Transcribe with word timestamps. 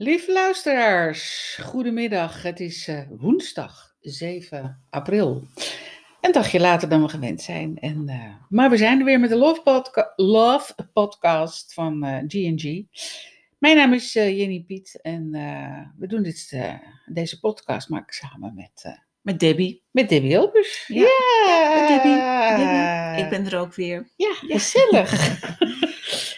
Lieve 0.00 0.32
luisteraars, 0.32 1.58
goedemiddag. 1.62 2.42
Het 2.42 2.60
is 2.60 2.88
eh, 2.88 3.00
woensdag 3.10 3.94
7 4.00 4.82
april. 4.90 5.46
Een 6.20 6.32
dagje 6.32 6.60
later 6.60 6.88
dan 6.88 7.02
we 7.02 7.08
gewend 7.08 7.42
zijn. 7.42 7.78
En, 7.78 8.08
eh, 8.08 8.34
maar 8.48 8.70
we 8.70 8.76
zijn 8.76 8.98
er 8.98 9.04
weer 9.04 9.20
met 9.20 9.30
de 9.30 9.36
Love, 9.36 9.62
podca 9.62 10.12
Love 10.16 10.74
Podcast 10.92 11.74
van 11.74 12.04
eh, 12.04 12.16
G&G. 12.26 12.82
Mijn 13.58 13.76
naam 13.76 13.92
is 13.92 14.12
Jenny 14.12 14.64
Piet 14.66 14.98
en 15.02 15.30
we 15.98 16.06
doen 16.06 16.22
dit, 16.22 16.58
deze 17.06 17.40
podcast 17.40 17.88
maak 17.88 18.02
ik 18.02 18.12
samen 18.12 18.54
met, 18.54 18.98
Met 19.20 19.40
Debbie. 19.40 19.82
met 19.90 20.08
Debbie 20.08 20.30
Hilbers. 20.30 20.84
Ja, 20.86 21.08
Met 21.74 21.88
Debbie. 21.88 22.20
Debbie. 22.56 23.24
Ik 23.24 23.30
ben 23.30 23.52
er 23.52 23.58
ook 23.60 23.74
weer. 23.74 24.12
Ja, 24.16 24.32
gezellig. 24.34 25.10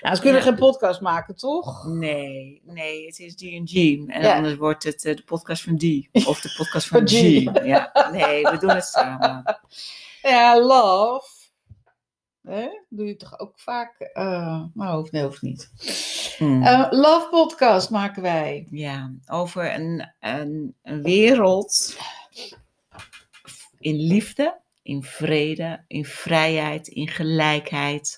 nou, 0.01 0.15
ze 0.15 0.21
kunnen 0.21 0.41
Ja. 0.41 0.47
geen 0.47 0.57
podcast 0.57 1.01
maken, 1.01 1.37
toch? 1.37 1.85
Nee, 1.87 2.63
nee, 2.65 3.07
het 3.07 3.19
is 3.19 3.35
D&G. 3.35 3.75
En 4.09 4.23
Ja. 4.23 4.37
anders 4.37 4.57
wordt 4.57 4.85
het 4.85 5.05
eh, 5.05 5.17
de 5.17 5.23
podcast 5.25 5.63
van 5.63 5.77
D. 5.79 5.83
Of 6.27 6.41
de 6.41 6.55
podcast 6.57 6.87
van. 6.89 7.09
G. 7.09 7.13
Ja, 7.65 8.09
nee, 8.13 8.43
we 8.43 8.57
doen 8.59 8.71
het 8.71 8.85
samen. 8.85 9.43
Ja, 10.23 10.61
love. 10.61 11.29
Hè? 12.43 12.69
Doe 12.89 13.07
je 13.07 13.17
toch 13.17 13.39
ook 13.39 13.61
vaak? 13.61 14.01
eh 14.01 14.63
maar 14.75 14.93
hoeft, 14.93 15.13
nee, 15.13 15.23
hoeft 15.23 15.43
niet. 15.43 15.71
Hmm. 16.39 16.63
Eh, 16.63 16.87
love 16.91 17.29
podcast 17.31 17.91
maken 17.91 18.23
wij. 18.23 18.67
Ja, 18.71 19.13
over 19.27 19.75
een, 19.75 20.13
een, 20.21 20.75
een 20.83 21.03
wereld 21.03 21.97
in 23.79 23.97
liefde, 23.97 24.61
in 24.83 25.03
vrede, 25.03 25.85
in 25.87 26.05
vrijheid, 26.05 26.89
in 26.89 27.09
gelijkheid. 27.09 28.17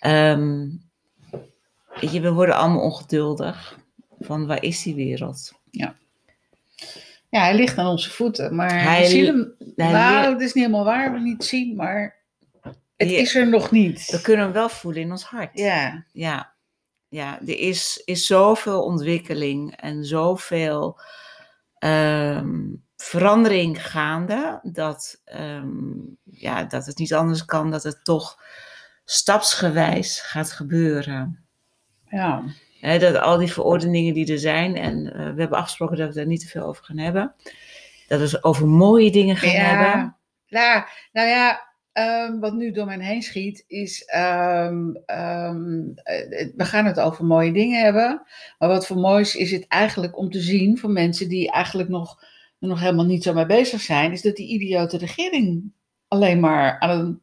Ehm, 0.00 0.68
je, 2.00 2.20
we 2.20 2.32
worden 2.32 2.54
allemaal 2.56 2.80
ongeduldig. 2.80 3.78
Van 4.18 4.46
waar 4.46 4.62
is 4.62 4.82
die 4.82 4.94
wereld? 4.94 5.52
Ja, 5.70 7.40
hij 7.40 7.54
ligt 7.54 7.78
aan 7.78 7.86
onze 7.86 8.10
voeten, 8.10 8.54
maar 8.54 8.82
Hij 8.82 9.00
we 9.02 9.06
zien 9.08 9.24
hem. 9.26 9.54
hij 9.76 9.92
nou, 9.92 10.32
het 10.32 10.40
is 10.40 10.52
niet 10.52 10.64
helemaal 10.64 10.84
waar, 10.84 11.12
we 11.12 11.18
niet 11.18 11.44
zien, 11.44 11.76
maar 11.76 12.16
het 12.96 13.10
Ja. 13.10 13.18
is 13.18 13.34
er 13.34 13.48
nog 13.48 13.70
niet. 13.70 14.06
We 14.10 14.20
kunnen 14.20 14.44
hem 14.44 14.52
wel 14.54 14.68
voelen 14.68 15.02
in 15.02 15.10
ons 15.10 15.24
hart. 15.24 15.58
Ja, 15.58 16.04
ja, 16.12 16.54
ja 17.08 17.40
er 17.40 17.58
is, 17.58 18.02
is 18.04 18.26
zoveel 18.26 18.82
ontwikkeling 18.84 19.76
en 19.76 20.04
zoveel 20.04 21.00
ehm, 21.78 22.58
verandering 22.96 23.86
gaande 23.86 24.60
dat, 24.62 25.20
ehm, 25.24 25.88
ja, 26.24 26.64
dat 26.64 26.86
het 26.86 26.98
niet 26.98 27.14
anders 27.14 27.44
kan 27.44 27.70
dat 27.70 27.82
het 27.82 28.04
toch 28.04 28.42
stapsgewijs 29.10 30.20
gaat 30.20 30.52
gebeuren. 30.52 31.44
ja. 32.80 32.98
Dat 32.98 33.16
al 33.18 33.38
die 33.38 33.52
verordeningen 33.52 34.14
die 34.14 34.32
er 34.32 34.38
zijn, 34.38 34.76
en 34.76 35.12
eh, 35.12 35.18
we 35.18 35.40
hebben 35.40 35.58
afgesproken 35.58 35.96
dat 35.96 36.08
we 36.08 36.14
daar 36.14 36.26
niet 36.26 36.40
te 36.40 36.48
veel 36.48 36.64
over 36.66 36.84
gaan 36.84 36.98
hebben, 36.98 37.34
dat 38.08 38.18
we 38.18 38.24
het 38.24 38.44
over 38.44 38.66
mooie 38.66 39.10
dingen 39.10 39.36
gaan 39.36 39.50
hebben. 39.50 40.16
ja. 40.44 40.86
Nou, 41.12 41.28
ja, 41.28 41.68
ehm, 41.92 42.38
wat 42.38 42.52
nu 42.52 42.70
door 42.70 42.86
mij 42.86 42.98
heen 43.00 43.22
schiet, 43.22 43.64
is. 43.66 44.04
ehm, 44.04 44.94
ehm, 45.06 45.80
eh, 45.94 46.48
we 46.56 46.64
gaan 46.64 46.86
het 46.86 47.00
over 47.00 47.24
mooie 47.24 47.52
dingen 47.52 47.82
hebben. 47.82 48.22
Maar 48.58 48.68
wat 48.68 48.86
voor 48.86 48.96
moois 48.96 49.36
is 49.36 49.50
het 49.50 49.66
eigenlijk 49.68 50.18
om 50.18 50.30
te 50.30 50.40
zien 50.40 50.78
voor 50.78 50.90
mensen 50.90 51.28
die 51.28 51.50
eigenlijk 51.50 51.88
nog, 51.88 52.24
nog 52.58 52.80
helemaal 52.80 53.04
niet 53.04 53.22
zo 53.22 53.32
mee 53.32 53.46
bezig 53.46 53.80
zijn, 53.80 54.12
is 54.12 54.22
dat 54.22 54.36
die 54.36 54.48
idiote 54.48 54.96
regering 54.98 55.72
alleen 56.08 56.40
maar 56.40 56.78
aan 56.78 56.90
een. 56.90 57.20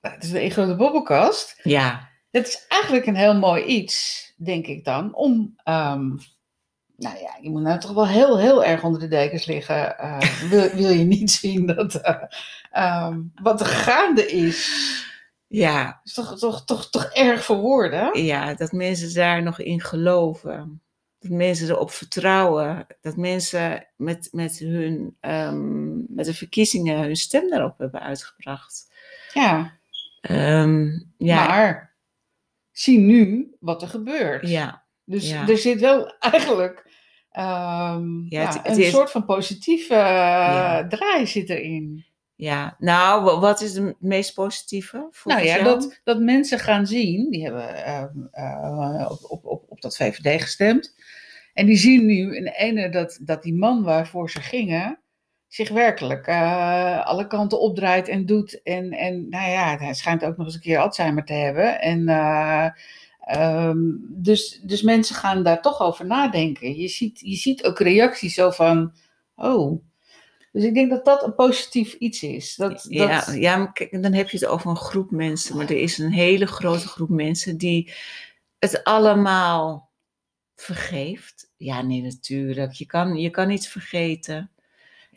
Het 0.00 0.24
is 0.24 0.32
een 0.32 0.50
grote 0.50 0.76
bobbelkast. 0.76 1.60
Ja, 1.62 2.08
Het 2.30 2.46
is 2.48 2.64
eigenlijk 2.68 3.06
een 3.06 3.16
heel 3.16 3.34
mooi 3.38 3.64
iets, 3.64 4.26
denk 4.36 4.66
ik 4.66 4.84
dan, 4.84 5.14
om. 5.14 5.54
ehm, 5.64 6.06
nou 6.96 7.18
ja, 7.18 7.38
je 7.40 7.50
moet 7.50 7.62
nou 7.62 7.78
toch 7.80 7.92
wel 7.92 8.06
heel, 8.08 8.38
heel 8.38 8.64
erg 8.64 8.82
onder 8.82 9.00
de 9.00 9.08
dekens 9.08 9.46
liggen. 9.46 9.98
eh, 9.98 10.20
wil, 10.50 10.70
wil 10.70 10.90
je 10.90 11.04
niet 11.04 11.30
zien 11.30 11.66
dat. 11.66 11.94
eh, 11.94 12.22
ehm, 12.70 13.20
wat 13.42 13.60
er 13.60 13.66
gaande 13.66 14.26
is. 14.30 14.70
ja, 15.46 16.00
is 16.04 16.14
toch, 16.14 16.38
toch, 16.38 16.64
toch, 16.64 16.90
toch 16.90 17.04
erg 17.04 17.44
voor 17.44 17.56
woorden? 17.56 18.24
Ja, 18.24 18.54
dat 18.54 18.72
mensen 18.72 19.14
daar 19.14 19.42
nog 19.42 19.58
in 19.60 19.80
geloven. 19.80 20.82
Dat 21.18 21.30
mensen 21.30 21.68
erop 21.68 21.90
vertrouwen. 21.90 22.86
Dat 23.00 23.16
mensen 23.16 23.86
met, 23.96 24.28
met, 24.32 24.58
hun, 24.58 25.16
ehm, 25.20 26.14
met 26.14 26.24
de 26.24 26.34
verkiezingen 26.34 26.98
hun 27.02 27.16
stem 27.16 27.50
daarop 27.50 27.78
hebben 27.78 28.00
uitgebracht. 28.00 28.86
Ja, 29.32 29.77
Ehm, 30.20 30.86
ja, 31.16 31.46
maar 31.46 31.96
zie 32.70 32.98
nu 32.98 33.56
wat 33.60 33.82
er 33.82 33.88
gebeurt. 33.88 34.48
ja, 34.48 34.84
Dus 35.04 35.30
ja. 35.30 35.48
er 35.48 35.58
zit 35.58 35.80
wel 35.80 36.14
eigenlijk. 36.18 36.86
ehm, 37.30 38.20
Ja, 38.28 38.40
ja, 38.40 38.46
het- 38.46 38.54
het 38.62 38.76
een 38.76 38.82
is- 38.82 38.90
soort 38.90 39.10
van 39.10 39.24
positieve 39.24 39.94
Ja. 39.94 40.86
draai 40.88 41.26
zit 41.26 41.50
erin. 41.50 42.04
ja. 42.34 42.76
Nou, 42.78 43.24
wa- 43.24 43.38
wat 43.40 43.60
is 43.60 43.74
het 43.76 43.94
meest 44.00 44.34
positieve? 44.34 45.08
Nou 45.24 45.40
ja, 45.40 45.54
jou? 45.56 45.64
dat, 45.64 46.00
dat 46.04 46.20
mensen 46.20 46.58
gaan 46.58 46.86
zien, 46.86 47.30
die 47.30 47.42
hebben 47.44 47.84
ehm, 47.84 48.18
eh, 48.30 49.06
op, 49.10 49.30
op, 49.30 49.44
op, 49.44 49.64
op 49.68 49.80
dat 49.80 49.96
VVD 49.96 50.42
gestemd. 50.42 50.94
En 51.54 51.66
die 51.66 51.76
zien 51.76 52.06
nu 52.06 52.36
in 52.36 52.44
de 52.44 52.56
ene 52.56 52.88
dat, 52.88 53.18
dat 53.22 53.42
die 53.42 53.54
man 53.54 53.82
waarvoor 53.82 54.30
ze 54.30 54.40
gingen, 54.40 55.00
zich 55.48 55.68
werkelijk 55.68 56.26
eh, 56.26 57.06
alle 57.06 57.26
kanten 57.26 57.60
opdraait 57.60 58.08
en 58.08 58.26
doet. 58.26 58.62
En, 58.62 58.92
en 58.92 59.28
nou 59.28 59.50
ja, 59.50 59.76
hij 59.76 59.94
schijnt 59.94 60.24
ook 60.24 60.36
nog 60.36 60.46
eens 60.46 60.54
een 60.54 60.60
keer 60.60 60.78
Alzheimer 60.78 61.24
te 61.24 61.32
hebben. 61.32 61.80
En, 61.80 62.08
eh, 62.08 62.68
ehm, 63.20 63.78
dus, 64.00 64.60
dus 64.62 64.82
mensen 64.82 65.16
gaan 65.16 65.42
daar 65.42 65.62
toch 65.62 65.80
over 65.80 66.06
nadenken. 66.06 66.78
Je 66.78 66.88
ziet, 66.88 67.20
je 67.20 67.36
ziet 67.36 67.64
ook 67.64 67.78
reacties 67.78 68.34
zo 68.34 68.50
van, 68.50 68.92
oh. 69.36 69.82
Dus 70.52 70.64
ik 70.64 70.74
denk 70.74 70.90
dat 70.90 71.04
dat 71.04 71.22
een 71.24 71.34
positief 71.34 71.94
iets 71.94 72.22
is. 72.22 72.54
Dat, 72.56 72.86
Ja, 72.88 73.24
dat, 73.24 73.34
ja, 73.34 73.56
maar 73.56 73.72
kijk, 73.72 74.02
dan 74.02 74.12
heb 74.12 74.28
je 74.28 74.38
het 74.38 74.46
over 74.46 74.70
een 74.70 74.76
groep 74.76 75.10
mensen. 75.10 75.56
Maar 75.56 75.66
er 75.70 75.80
is 75.80 75.98
een 75.98 76.12
hele 76.12 76.46
grote 76.46 76.88
groep 76.88 77.08
mensen 77.08 77.56
die 77.56 77.92
het 78.58 78.84
allemaal 78.84 79.90
vergeeft. 80.56 81.52
Ja, 81.56 81.82
nee, 81.82 82.02
natuurlijk. 82.02 82.72
Je 82.72 82.86
kan, 82.86 83.16
je 83.16 83.30
kan 83.30 83.48
niet 83.48 83.68
vergeten. 83.68 84.50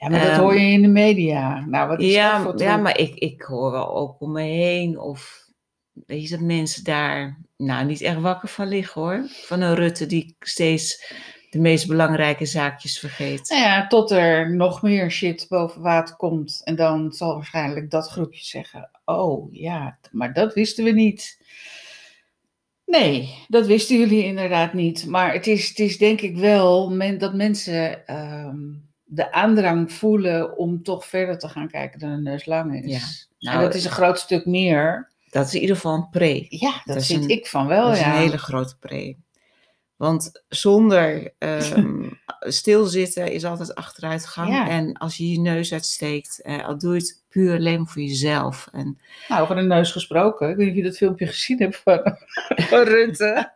Ja, 0.02 0.10
maar 0.10 0.20
dat 0.20 0.30
Ehm, 0.30 0.40
hoor 0.40 0.60
je 0.60 0.72
in 0.72 0.82
de 0.82 0.88
media. 0.88 1.66
Nou, 1.66 1.88
wat 1.88 2.00
is 2.00 2.06
dat 2.06 2.16
Ja, 2.16 2.42
voor 2.42 2.62
ja 2.62 2.78
maar 2.78 2.98
ik, 2.98 3.16
ik 3.16 3.42
hoor 3.42 3.72
wel 3.72 3.96
ook 3.96 4.22
om 4.22 4.32
me 4.32 4.42
heen 4.42 5.00
of 5.00 5.46
weet 6.06 6.24
je 6.24 6.30
dat 6.30 6.46
mensen 6.46 6.84
daar 6.84 7.38
nou 7.58 7.86
niet 7.86 8.02
echt 8.02 8.20
wakker 8.20 8.50
van 8.50 8.68
liggen 8.68 9.02
hoor. 9.02 9.26
Van 9.30 9.62
een 9.62 9.76
Rutte 9.76 10.06
die 10.06 10.36
steeds 10.40 11.14
de 11.50 11.60
meest 11.60 11.88
belangrijke 11.88 12.46
zaakjes 12.46 13.00
vergeet. 13.00 13.50
Nou 13.50 13.62
ja, 13.62 13.88
tot 13.88 14.12
er 14.12 14.56
nog 14.56 14.82
meer 14.82 15.12
shit 15.12 15.46
boven 15.50 15.82
water 15.82 16.16
komt. 16.16 16.62
En 16.64 16.76
dan 16.76 17.12
zal 17.12 17.34
waarschijnlijk 17.34 17.90
dat 17.90 18.08
groepje 18.08 18.46
zeggen: 18.46 18.90
Oh 19.06 19.54
ja, 19.54 19.98
maar 20.12 20.34
dat 20.34 20.54
wisten 20.54 20.84
we 20.84 20.92
niet. 20.92 21.40
Nee, 22.86 23.46
dat 23.48 23.66
wisten 23.66 23.98
jullie 23.98 24.24
inderdaad 24.24 24.74
niet. 24.74 25.06
Maar 25.06 25.34
het 25.34 25.48
is, 25.48 25.70
het 25.70 25.80
is 25.80 25.98
denk 25.98 26.22
ik 26.22 26.38
wel 26.38 26.92
men, 26.92 27.18
dat 27.18 27.34
mensen 27.34 28.08
ehm, 28.08 28.64
de 29.14 29.32
aandrang 29.32 29.92
voelen 29.94 30.58
om 30.58 30.84
toch 30.84 31.06
verder 31.06 31.38
te 31.38 31.48
gaan 31.48 31.68
kijken 31.68 32.00
dan 32.00 32.10
een 32.10 32.24
neus 32.24 32.46
lang 32.46 32.84
is. 32.84 32.92
Ja, 32.92 33.00
en 33.00 33.58
nou, 33.58 33.66
dat 33.66 33.76
is 33.76 33.86
een 33.86 33.92
groot 33.92 34.20
stuk 34.20 34.46
meer. 34.46 35.12
dat 35.30 35.46
is 35.48 35.54
in 35.54 35.62
ieder 35.62 35.76
geval 35.76 35.94
een 35.96 36.10
pre. 36.10 36.46
Ja, 36.50 36.82
dat, 36.86 37.06
vind 37.06 37.24
een- 37.24 37.30
ik 37.30 37.48
van 37.48 37.68
wel. 37.68 37.84
dat 37.88 37.94
is 37.98 38.02
een 38.02 38.12
hele 38.12 38.38
grote 38.38 38.78
pre. 38.78 39.18
Want 39.96 40.44
zonder 40.48 41.34
ehm, 41.38 42.10
stilzitten 42.40 43.32
is 43.32 43.46
altijd 43.46 43.76
achteruitgang. 43.76 44.50
Ja. 44.50 44.70
En 44.70 44.94
als 44.94 45.18
je 45.18 45.32
je 45.32 45.40
neus 45.40 45.74
uitsteekt, 45.74 46.42
eh, 46.42 46.66
al 46.66 46.78
doe 46.78 46.94
je 46.94 47.00
het 47.00 47.21
puur 47.32 47.56
alleen 47.58 47.78
maar 47.78 47.88
voor 47.88 48.02
jezelf. 48.02 48.68
En 48.72 49.00
Nou, 49.28 49.42
over 49.42 49.58
een 49.58 49.68
neus 49.68 49.92
gesproken. 49.92 50.50
Ik 50.50 50.56
weet 50.56 50.66
niet 50.66 50.76
of 50.76 50.82
je 50.82 50.84
dat 50.90 50.98
filmpje 50.98 51.28
gezien 51.28 51.58
hebt 51.58 51.76
van, 51.84 52.02
van 52.70 52.82
Rutte. 52.84 53.52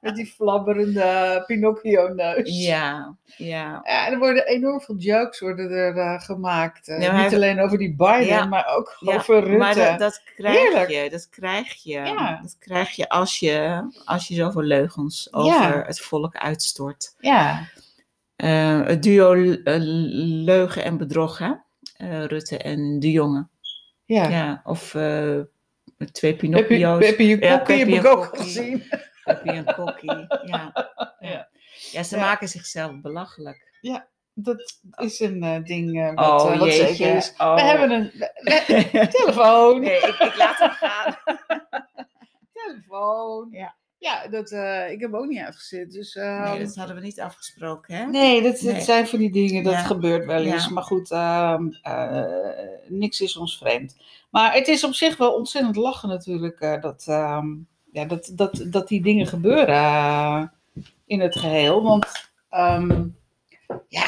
Met 0.00 0.14
die 0.14 0.26
flabberende 0.26 1.42
Pinocchio-neus. 1.46 2.64
ja, 2.66 3.16
ja. 3.36 3.80
Ja, 3.84 4.10
er 4.10 4.18
worden 4.18 4.46
enorm 4.46 4.80
veel 4.80 4.96
jokes 4.96 5.40
worden 5.40 5.70
er 5.70 5.96
eh, 5.96 6.20
gemaakt. 6.20 6.88
Eh, 6.88 7.22
niet 7.24 7.34
alleen 7.34 7.60
over 7.60 7.78
die 7.78 7.94
Biden, 7.96 8.24
Ja. 8.26 8.44
maar 8.44 8.66
ook 8.76 8.96
Ja, 9.00 9.14
over 9.14 9.40
Rutte. 9.40 9.56
Maar 9.56 9.74
dat, 9.74 9.98
dat 9.98 10.22
krijg 10.36 10.56
Heerlijk. 10.58 10.90
je, 10.90 11.10
dat 11.10 11.28
krijg 11.28 11.82
je. 11.82 12.38
Dat 12.42 12.56
krijg 12.58 12.90
je 12.90 13.08
als 13.08 13.38
je, 13.38 13.82
als 14.04 14.28
je 14.28 14.34
zoveel 14.34 14.62
leugens 14.62 15.32
over 15.32 15.86
het 15.86 16.00
volk 16.00 16.36
uitstort. 16.36 17.14
Ja, 17.18 17.68
Eh, 18.36 18.86
het 18.86 19.02
duo 19.02 19.32
leugen 20.44 20.84
en 20.84 20.96
bedrog, 20.96 21.38
hè? 21.38 21.50
Eh, 22.02 22.24
Rutte 22.24 22.58
en 22.58 23.00
de 23.00 23.10
jongen. 23.10 23.50
ja. 24.04 24.28
Ja. 24.28 24.60
Of 24.64 24.94
eh, 24.94 25.40
twee 26.12 26.30
Heb 26.32 26.40
je, 26.40 26.48
Pinocchio's. 26.48 27.06
heb 27.06 27.18
je 27.18 27.26
je 27.26 27.40
Ja, 27.40 27.56
kokkie 27.56 27.78
heb 27.78 27.88
ik 27.88 28.06
ook 28.06 28.36
gezien. 28.38 28.82
Peppy 29.24 29.48
en 29.48 29.64
Kokkie. 29.74 30.26
Ja. 30.44 30.72
Ja. 31.20 31.48
ja, 31.90 32.02
ze 32.02 32.16
Ja. 32.16 32.22
maken 32.22 32.48
zichzelf 32.48 33.00
belachelijk. 33.00 33.70
Dat 34.34 34.78
is 34.96 35.20
een 35.20 35.42
eh, 35.42 35.62
ding 35.62 36.00
eh, 36.00 36.14
wat, 36.14 36.42
Oh, 36.42 36.58
wat 36.58 36.72
zeker 36.72 37.16
is. 37.16 37.34
Oh. 37.38 37.54
We 37.54 37.60
hebben 37.60 37.90
een 37.90 38.10
we- 38.14 39.08
telefoon. 39.18 39.80
Nee, 39.80 39.96
ik, 39.96 40.14
ik 40.18 40.36
laat 40.36 40.58
hem 40.58 40.70
gaan. 40.70 41.16
Telefoon. 42.52 43.48
Ja. 43.50 43.74
Ja, 44.02 44.28
dat, 44.28 44.50
eh, 44.50 44.90
ik 44.90 45.00
heb 45.00 45.14
ook 45.14 45.26
niet 45.26 45.40
uitgezet. 45.40 45.92
Dus, 45.92 46.14
Nee, 46.14 46.24
ehm, 46.24 46.58
dat 46.58 46.74
hadden 46.76 46.96
we 46.96 47.02
niet 47.02 47.20
afgesproken, 47.20 47.94
hè? 47.94 48.06
Nee, 48.06 48.42
dat, 48.42 48.58
zijn 48.58 49.06
van 49.06 49.18
die 49.18 49.32
dingen, 49.32 49.62
dat 49.62 49.72
Ja. 49.72 49.82
gebeurt 49.82 50.26
wel 50.26 50.42
eens. 50.44 50.64
Ja. 50.64 50.70
Maar 50.70 50.82
goed, 50.82 51.10
ehm, 51.10 51.68
eh, 51.82 52.22
niks 52.88 53.20
is 53.20 53.36
ons 53.36 53.58
vreemd. 53.58 53.96
Maar 54.30 54.54
het 54.54 54.68
is 54.68 54.84
op 54.84 54.94
zich 54.94 55.16
wel 55.16 55.32
ontzettend 55.32 55.76
lachen 55.76 56.08
natuurlijk, 56.08 56.60
eh, 56.60 56.80
dat, 56.80 57.04
ehm, 57.06 57.46
ja, 57.92 58.04
dat, 58.04 58.32
dat, 58.34 58.64
dat 58.66 58.88
die 58.88 59.02
dingen 59.02 59.26
gebeuren 59.26 60.52
in 61.06 61.20
het 61.20 61.36
geheel. 61.36 61.82
Want, 61.82 62.06
ja, 63.88 64.06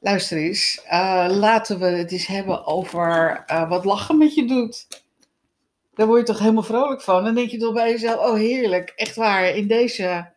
luister 0.00 0.38
eens, 0.38 0.82
laten 1.28 1.78
we 1.78 1.86
het 1.86 2.12
eens 2.12 2.26
hebben 2.26 2.66
over 2.66 3.44
wat 3.68 3.84
lachen 3.84 4.18
met 4.18 4.34
je 4.34 4.46
doet. 4.46 5.04
Daar 5.96 6.06
word 6.06 6.20
je 6.20 6.26
toch 6.26 6.38
helemaal 6.38 6.62
vrolijk 6.62 7.02
van. 7.02 7.24
Dan 7.24 7.34
denk 7.34 7.50
je 7.50 7.58
toch 7.58 7.74
bij 7.74 7.90
jezelf, 7.90 8.30
oh 8.30 8.34
heerlijk, 8.34 8.92
echt 8.96 9.16
waar, 9.16 9.48
in 9.48 9.66
deze 9.66 10.32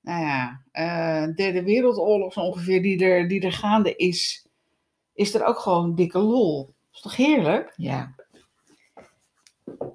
nou 0.00 0.20
ja, 0.20 0.62
eh, 0.72 1.34
derde 1.34 1.62
wereldoorlog 1.62 2.32
zo 2.32 2.40
ongeveer 2.40 2.82
die 2.82 3.04
er, 3.04 3.28
die 3.28 3.40
er 3.40 3.52
gaande 3.52 3.96
is, 3.96 4.46
is 5.14 5.34
er 5.34 5.44
ook 5.44 5.58
gewoon 5.58 5.94
dikke 5.94 6.18
lol. 6.18 6.74
Is 6.92 7.00
toch 7.00 7.16
heerlijk? 7.16 7.72
Ja. 7.76 8.14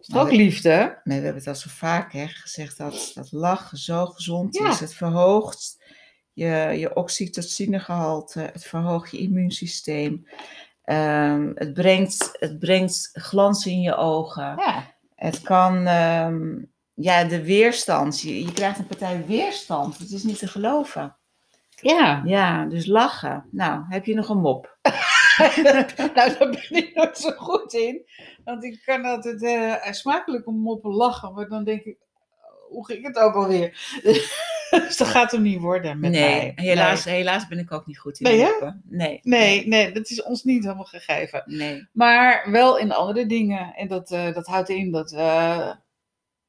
Is 0.01 0.07
toch 0.07 0.21
ook 0.21 0.31
liefde? 0.31 0.99
Nee, 1.03 1.17
we 1.17 1.23
hebben 1.23 1.43
het 1.43 1.47
al 1.47 1.55
zo 1.55 1.69
vaak 1.69 2.13
hè, 2.13 2.27
gezegd 2.27 2.77
dat, 2.77 3.11
dat 3.13 3.31
lachen 3.31 3.77
zo 3.77 4.05
gezond 4.05 4.57
Ja. 4.57 4.69
is. 4.69 4.79
Het 4.79 4.93
verhoogt 4.93 5.83
je, 6.33 6.73
je 6.77 6.95
oxytocinegehalte, 6.95 8.39
het 8.39 8.65
verhoogt 8.65 9.11
je 9.11 9.17
immuunsysteem. 9.17 10.27
Ehm, 10.83 11.51
het, 11.55 11.73
brengt, 11.73 12.29
het 12.39 12.59
brengt 12.59 13.09
glans 13.13 13.65
in 13.65 13.81
je 13.81 13.95
ogen. 13.95 14.43
Ja. 14.57 14.95
Het 15.17 15.41
kan, 15.41 15.85
ehm, 15.85 16.63
ja, 16.93 17.23
de 17.23 17.43
weerstand. 17.43 18.21
Je, 18.21 18.43
je 18.45 18.53
krijgt 18.53 18.79
een 18.79 18.87
partij 18.87 19.25
weerstand. 19.25 19.97
Het 19.97 20.11
is 20.11 20.23
niet 20.23 20.39
te 20.39 20.47
geloven. 20.47 21.17
Ja. 21.69 22.21
Ja, 22.25 22.65
dus 22.65 22.85
lachen. 22.85 23.47
Nou, 23.51 23.83
heb 23.89 24.05
je 24.05 24.13
nog 24.13 24.29
een 24.29 24.41
mop? 24.41 24.77
nou, 25.63 26.13
daar 26.13 26.49
ben 26.49 26.69
ik 26.69 26.91
nooit 26.93 27.17
zo 27.17 27.31
goed 27.31 27.73
in. 27.73 28.05
Want 28.43 28.63
ik 28.63 28.81
kan 28.85 29.05
altijd 29.05 29.43
eh, 29.43 29.91
smakelijk 29.91 30.47
om 30.47 30.55
moppen 30.55 30.91
lachen, 30.91 31.33
maar 31.33 31.47
dan 31.47 31.63
denk 31.63 31.83
ik, 31.83 31.97
hoe 32.69 32.85
ging 32.85 33.07
het 33.07 33.17
ook 33.17 33.33
alweer? 33.33 33.99
dus 34.87 34.97
dat 34.97 35.07
gaat 35.07 35.31
hem 35.31 35.41
niet 35.41 35.59
worden 35.59 35.99
met 35.99 36.11
nee, 36.11 36.21
mij. 36.21 36.51
helaas, 36.55 37.03
helaas 37.03 37.47
ben 37.47 37.59
ik 37.59 37.71
ook 37.71 37.85
niet 37.85 37.97
goed 37.99 38.19
in 38.19 38.29
Nee, 38.31 38.39
hè? 38.39 38.49
moppen. 38.49 38.81
Nee, 38.89 39.19
Nee, 39.23 39.67
nee, 39.67 39.91
dat 39.91 40.09
is 40.09 40.23
ons 40.23 40.43
niet 40.43 40.63
helemaal 40.63 40.83
gegeven. 40.83 41.43
nee. 41.45 41.87
Maar 41.93 42.47
wel 42.51 42.77
in 42.77 42.91
andere 42.91 43.25
dingen. 43.25 43.73
En 43.75 43.87
dat, 43.87 44.11
eh, 44.11 44.33
dat 44.33 44.47
houdt 44.47 44.69
in 44.69 44.91
dat 44.91 45.11
we 45.11 45.75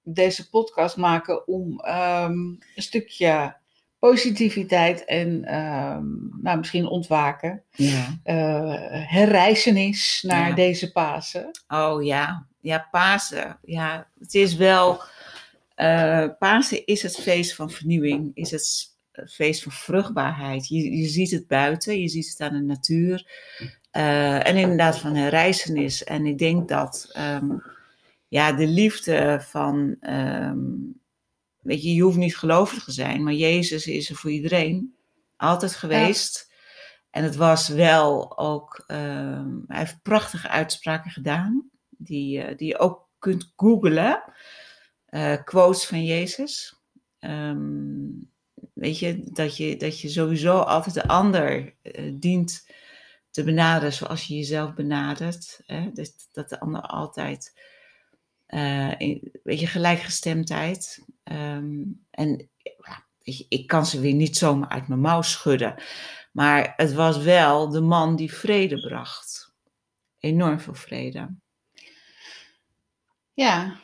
deze 0.03 0.49
podcast 0.49 0.97
maken 0.97 1.47
om 1.47 1.81
ehm, 1.81 2.32
een 2.32 2.62
stukje 2.75 3.56
positiviteit 3.99 5.05
en 5.05 5.44
ehm, 5.44 6.05
nou, 6.43 6.59
misschien 6.59 6.87
ontwaken. 6.87 7.62
Ja. 7.71 8.19
eh 8.25 8.75
herreizenis 8.91 10.23
naar 10.26 10.49
Ja. 10.49 10.55
deze 10.55 10.93
Pasen. 10.93 11.50
Oh 11.69 12.05
ja, 12.05 12.47
ja, 12.61 12.88
Pasen. 12.91 13.59
Ja, 13.62 14.06
het 14.19 14.35
is 14.35 14.55
wel. 14.56 15.00
Eh, 15.78 16.28
Pasen 16.38 16.86
is 16.86 17.02
het 17.02 17.16
feest 17.16 17.54
van 17.54 17.70
vernieuwing, 17.70 18.30
is 18.34 18.50
het 18.50 18.96
feest 19.30 19.62
van 19.62 19.72
vruchtbaarheid. 19.72 20.69
Je, 20.69 20.96
je 20.96 21.06
ziet 21.08 21.30
het 21.30 21.46
buiten, 21.46 22.00
je 22.00 22.08
ziet 22.08 22.28
het 22.28 22.40
aan 22.40 22.52
de 22.52 22.62
natuur. 22.64 23.26
eh, 23.90 24.46
en 24.46 24.56
inderdaad 24.56 24.98
van 24.98 25.14
herreizenis. 25.14 26.04
En 26.04 26.26
ik 26.26 26.38
denk 26.38 26.69
dat 26.69 27.10
ehm, 27.12 27.50
ja, 28.28 28.52
de 28.52 28.66
liefde 28.66 29.40
van. 29.48 29.96
ehm, 30.00 30.58
weet 31.60 31.82
je, 31.82 31.94
je 31.94 32.02
hoeft 32.02 32.16
niet 32.16 32.36
gelovig 32.36 32.84
te 32.84 32.92
zijn, 32.92 33.22
maar 33.22 33.32
Jezus 33.32 33.86
is 33.86 34.08
er 34.10 34.16
voor 34.16 34.30
iedereen. 34.30 34.94
Altijd 35.36 35.75
geweest. 35.75 36.52
En 37.10 37.25
het 37.25 37.36
was 37.36 37.69
wel 37.69 38.38
ook. 38.38 38.84
ehm, 38.86 39.48
hij 39.66 39.78
heeft 39.78 40.02
prachtige 40.02 40.48
uitspraken 40.48 41.10
gedaan 41.10 41.70
die, 41.90 42.42
eh, 42.42 42.56
die 42.56 42.69
je 42.69 42.78
ook 42.78 43.08
kunt 43.19 43.52
googlen. 43.56 44.22
Eh, 45.08 45.44
quotes 45.44 45.87
van 45.87 46.05
Jezus. 46.05 46.81
Ehm, 47.19 48.08
weet 48.75 48.99
je 48.99 49.22
dat, 49.32 49.56
je, 49.56 49.76
dat 49.76 50.00
je 50.00 50.08
sowieso 50.08 50.58
altijd 50.58 50.94
de 50.94 51.06
ander 51.06 51.75
eh, 51.82 52.12
dient 52.14 52.66
te 53.31 53.44
benaderen 53.44 53.93
zoals 53.93 54.26
je 54.26 54.34
jezelf 54.34 54.75
benadert. 54.75 55.60
Hè? 55.66 55.93
Dat, 55.93 56.28
dat 56.32 56.49
de 56.49 56.60
ander 56.60 56.81
altijd, 56.81 57.60
in, 58.99 59.32
weet 59.43 59.60
je, 59.60 59.66
gelijkgestemdheid. 59.66 61.05
Ehm, 61.25 61.82
en 62.11 62.50
ja, 62.62 63.04
weet 63.22 63.38
je, 63.38 63.46
ik 63.49 63.66
kan 63.66 63.87
ze 63.87 64.00
weer 64.00 64.14
niet 64.14 64.37
zomaar 64.37 64.69
uit 64.69 64.88
mijn 64.88 65.00
mouw 65.00 65.22
schudden. 65.22 65.82
Maar 66.32 66.72
het 66.76 66.93
was 66.93 67.19
wel 67.19 67.69
de 67.69 67.81
man 67.81 68.16
die 68.16 68.32
vrede 68.32 68.81
bracht. 68.81 69.54
Enorm 70.19 70.61
veel 70.61 70.75
vrede. 70.75 71.37
Ja, 73.34 73.81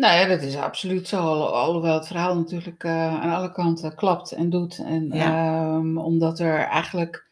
nou 0.00 0.18
ja, 0.18 0.26
dat 0.26 0.42
is 0.42 0.56
absoluut 0.56 1.08
zo. 1.08 1.16
Al- 1.20 1.54
Alhoewel 1.56 1.94
het 1.94 2.06
verhaal 2.06 2.36
natuurlijk 2.36 2.84
eh, 2.84 3.20
aan 3.20 3.30
alle 3.32 3.52
kanten 3.52 3.94
klapt 3.94 4.32
en 4.32 4.50
doet. 4.50 4.78
En, 4.78 5.08
Ja. 5.12 5.54
ehm, 5.54 5.98
omdat 5.98 6.38
er 6.38 6.58
eigenlijk 6.58 7.26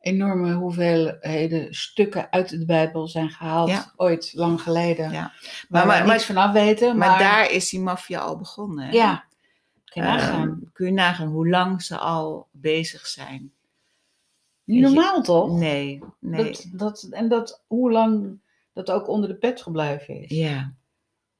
enorme 0.00 0.52
hoeveelheden 0.52 1.74
stukken 1.74 2.30
uit 2.32 2.48
de 2.48 2.64
Bijbel 2.64 3.08
zijn 3.08 3.30
gehaald. 3.30 3.68
Ja. 3.68 3.92
Ooit, 3.96 4.32
lang 4.34 4.62
geleden. 4.62 5.10
Ja. 5.10 5.32
Maar- 5.68 5.86
maar, 5.86 6.06
niks 6.06 6.24
vanaf 6.26 6.52
weten. 6.52 6.96
Maar, 6.96 7.08
Maar, 7.08 7.18
daar 7.18 7.50
is 7.50 7.70
die 7.70 7.80
maffia 7.80 8.20
al 8.20 8.36
begonnen. 8.38 8.84
hè? 8.86 8.92
ja, 8.92 9.24
kun 9.84 10.02
je 10.02 10.08
Ehm, 10.08 10.16
nagaan. 10.16 10.70
kun 10.72 10.86
je 10.86 10.92
nagaan 10.92 11.28
hoe 11.28 11.48
lang 11.48 11.82
ze 11.82 11.96
al 11.98 12.46
bezig 12.50 13.06
zijn? 13.06 13.52
Niet 14.64 14.76
je- 14.80 14.82
normaal 14.94 15.22
toch? 15.22 15.58
Nee, 15.58 16.02
nee. 16.20 16.44
Dat, 16.44 16.66
dat, 16.72 17.02
en 17.10 17.28
dat, 17.28 17.62
hoe 17.66 17.90
lang 17.92 18.38
dat 18.72 18.90
ook 18.90 19.08
onder 19.08 19.28
de 19.28 19.34
pet 19.36 19.62
gebleven 19.62 20.22
is. 20.22 20.30
Ja, 20.30 20.72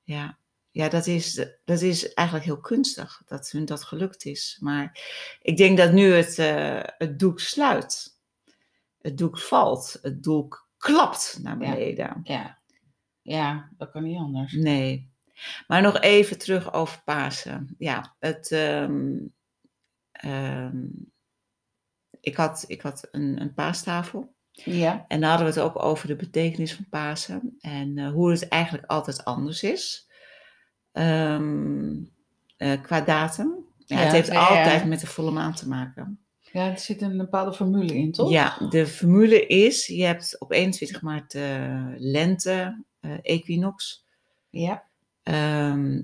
ja. 0.02 0.36
Ja, 0.76 0.88
dat 0.88 1.06
is, 1.06 1.46
dat 1.64 1.80
is 1.80 2.12
eigenlijk 2.12 2.46
heel 2.46 2.60
kunstig 2.60 3.22
dat 3.26 3.50
hun 3.50 3.64
dat 3.64 3.84
gelukt 3.84 4.24
is. 4.24 4.56
Maar 4.60 5.00
ik 5.42 5.56
denk 5.56 5.78
dat 5.78 5.92
nu 5.92 6.12
het, 6.12 6.38
eh, 6.38 6.80
het 6.82 7.18
doek 7.18 7.40
sluit. 7.40 8.18
Het 9.00 9.18
doek 9.18 9.38
valt. 9.38 9.98
Het 10.02 10.22
doek 10.22 10.68
klapt 10.76 11.38
naar 11.42 11.60
Ja. 11.62 11.70
beneden. 11.70 12.20
Ja, 12.22 12.58
ja 13.22 13.70
dat 13.76 13.90
kan 13.90 14.02
niet 14.02 14.18
anders. 14.18 14.52
Nee. 14.52 15.10
Maar 15.66 15.82
nog 15.82 16.00
even 16.00 16.38
terug 16.38 16.72
over 16.72 17.02
Pasen. 17.04 17.74
Ja, 17.78 18.16
het. 18.18 18.50
ehm, 18.52 19.16
ehm, 20.12 20.84
ik 22.20 22.36
had, 22.36 22.64
ik 22.66 22.80
had 22.80 23.08
een, 23.10 23.40
een 23.40 23.54
paastafel. 23.54 24.34
Ja, 24.50 25.04
En 25.08 25.20
daar 25.20 25.30
hadden 25.30 25.48
we 25.48 25.60
het 25.60 25.62
ook 25.70 25.82
over 25.82 26.06
de 26.08 26.16
betekenis 26.16 26.74
van 26.74 26.88
Pasen. 26.88 27.56
En 27.60 27.98
eh, 27.98 28.10
hoe 28.10 28.30
het 28.30 28.48
eigenlijk 28.48 28.86
altijd 28.86 29.24
anders 29.24 29.62
is. 29.62 30.04
Ehm, 30.96 31.94
eh, 32.56 32.82
qua 32.82 33.00
datum. 33.00 33.54
Ja, 33.78 33.96
Ja, 33.96 34.02
het 34.04 34.12
heeft 34.12 34.30
altijd 34.30 34.84
met 34.86 35.00
de 35.00 35.06
volle 35.06 35.30
maan 35.30 35.54
te 35.54 35.68
maken. 35.68 36.18
ja, 36.52 36.70
er 36.70 36.78
zit 36.78 37.02
een 37.02 37.16
bepaalde 37.16 37.52
formule 37.52 37.94
in, 37.94 38.12
toch? 38.12 38.30
Ja, 38.30 38.56
de 38.70 38.86
formule 38.86 39.46
is: 39.46 39.86
je 39.86 40.04
hebt 40.04 40.40
op 40.40 40.52
21 40.52 41.02
maart 41.02 41.30
de 41.32 41.94
lente 41.96 42.84
eh, 43.00 43.10
equinox. 43.22 44.04
Ja, 44.50 44.84
Ehm, 45.22 46.02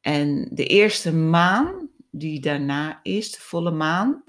en 0.00 0.48
de 0.52 0.66
eerste 0.66 1.12
maan 1.14 1.88
die 2.10 2.40
daarna 2.40 3.00
is, 3.02 3.32
de 3.32 3.40
volle 3.40 3.70
maan, 3.70 4.24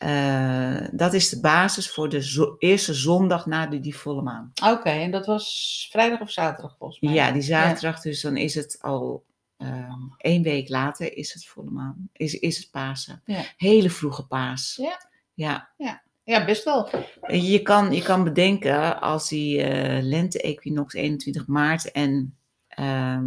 eh, 0.00 0.88
dat 0.92 1.12
is 1.14 1.28
de 1.28 1.40
basis 1.40 1.90
voor 1.90 2.08
de 2.08 2.22
zo- 2.22 2.54
eerste 2.58 2.94
zondag 2.94 3.46
na 3.46 3.66
de, 3.66 3.80
die 3.80 3.96
volle 3.96 4.22
maan. 4.22 4.52
oké. 4.64 4.88
en 4.88 5.10
dat 5.10 5.26
was 5.26 5.86
vrijdag 5.90 6.20
of 6.20 6.30
zaterdag 6.30 6.76
volgens 6.78 7.00
mij? 7.00 7.12
Ja, 7.14 7.32
die 7.32 7.42
zaterdag, 7.42 8.00
dus 8.00 8.20
dan 8.20 8.36
is 8.36 8.54
het 8.54 8.78
al 8.80 9.24
ehm 9.56 9.92
één 10.18 10.42
week 10.42 10.68
later 10.68 11.16
is 11.16 11.32
het 11.32 11.46
volle 11.46 11.70
maan, 11.70 12.08
is, 12.12 12.34
is 12.38 12.56
het 12.56 12.70
Pasen. 12.70 13.22
Ja. 13.24 13.42
Hele 13.56 13.90
vroege 13.90 14.26
paas. 14.26 14.76
Ja. 14.76 15.68
Ja, 15.76 16.02
Ja, 16.24 16.44
best 16.44 16.64
wel. 16.64 16.88
Je 17.26 17.62
kan, 17.62 17.92
je 17.92 18.02
kan 18.02 18.24
bedenken 18.24 19.00
als 19.00 19.28
die 19.28 19.62
eh 19.62 20.02
lente-equinox 20.02 20.94
21 20.94 21.46
maart 21.46 21.90
en 21.90 22.36
ehm, 22.68 23.26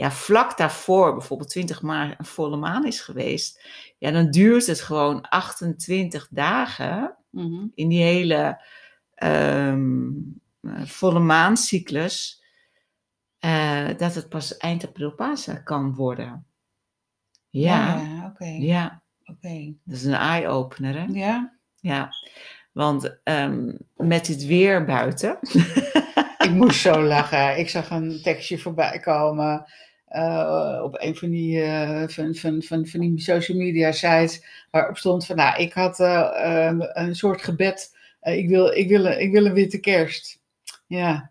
ja, 0.00 0.10
vlak 0.10 0.56
daarvoor, 0.56 1.12
bijvoorbeeld 1.12 1.50
20 1.50 1.82
maart, 1.82 2.18
een 2.18 2.24
volle 2.24 2.56
maan 2.56 2.86
is 2.86 3.00
geweest, 3.00 3.66
ja, 3.98 4.10
dan 4.10 4.30
duurt 4.30 4.66
het 4.66 4.80
gewoon 4.80 5.20
28 5.28 6.28
dagen 6.30 7.14
Mhm. 7.30 7.66
in 7.74 7.88
die 7.88 8.02
hele 8.02 8.64
ehm, 9.14 10.08
eh, 10.60 10.82
volle 10.84 11.18
maancyclus, 11.18 12.42
eh, 13.38 13.88
dat 13.96 14.14
het 14.14 14.28
pas 14.28 14.56
eind 14.56 14.86
april 14.86 15.10
Pasen 15.14 15.64
kan 15.64 15.94
worden. 15.94 16.46
Ja, 17.48 17.86
ja, 17.86 18.00
ja 18.00 18.26
oké. 18.26 18.56
oké. 19.24 19.74
dat 19.84 19.96
is 19.96 20.04
een 20.04 20.14
eye-opener, 20.14 20.94
hè? 20.94 21.04
Ja, 21.04 21.58
Ja, 21.80 22.10
want 22.72 23.20
ehm, 23.22 23.72
met 23.96 24.26
het 24.26 24.44
weer 24.46 24.84
buiten. 24.84 25.38
ik 26.46 26.50
moest 26.50 26.80
zo 26.80 27.02
lachen. 27.02 27.58
Ik 27.58 27.68
zag 27.68 27.90
een 27.90 28.20
tekstje 28.22 28.58
voorbij 28.58 29.00
komen. 29.00 29.64
Eh, 30.10 30.80
op 30.82 30.96
een 30.98 31.16
van 31.16 31.30
die, 31.30 31.62
eh, 31.62 32.08
van, 32.08 32.34
van, 32.34 32.62
van, 32.62 32.86
van 32.86 33.00
die 33.00 33.20
social 33.20 33.58
media 33.58 33.92
sites 33.92 34.44
waarop 34.70 34.96
stond 34.96 35.26
van, 35.26 35.36
nou, 35.36 35.62
ik 35.62 35.72
had 35.72 36.00
eh, 36.00 36.76
een 36.92 37.14
soort 37.14 37.42
gebed, 37.42 37.96
ik, 38.22 38.48
wil, 38.48 38.66
ik, 38.66 38.88
wil, 38.88 39.04
ik 39.04 39.32
wil 39.32 39.46
een 39.46 39.52
witte 39.52 39.80
kerst. 39.80 40.40
Ja, 40.86 41.29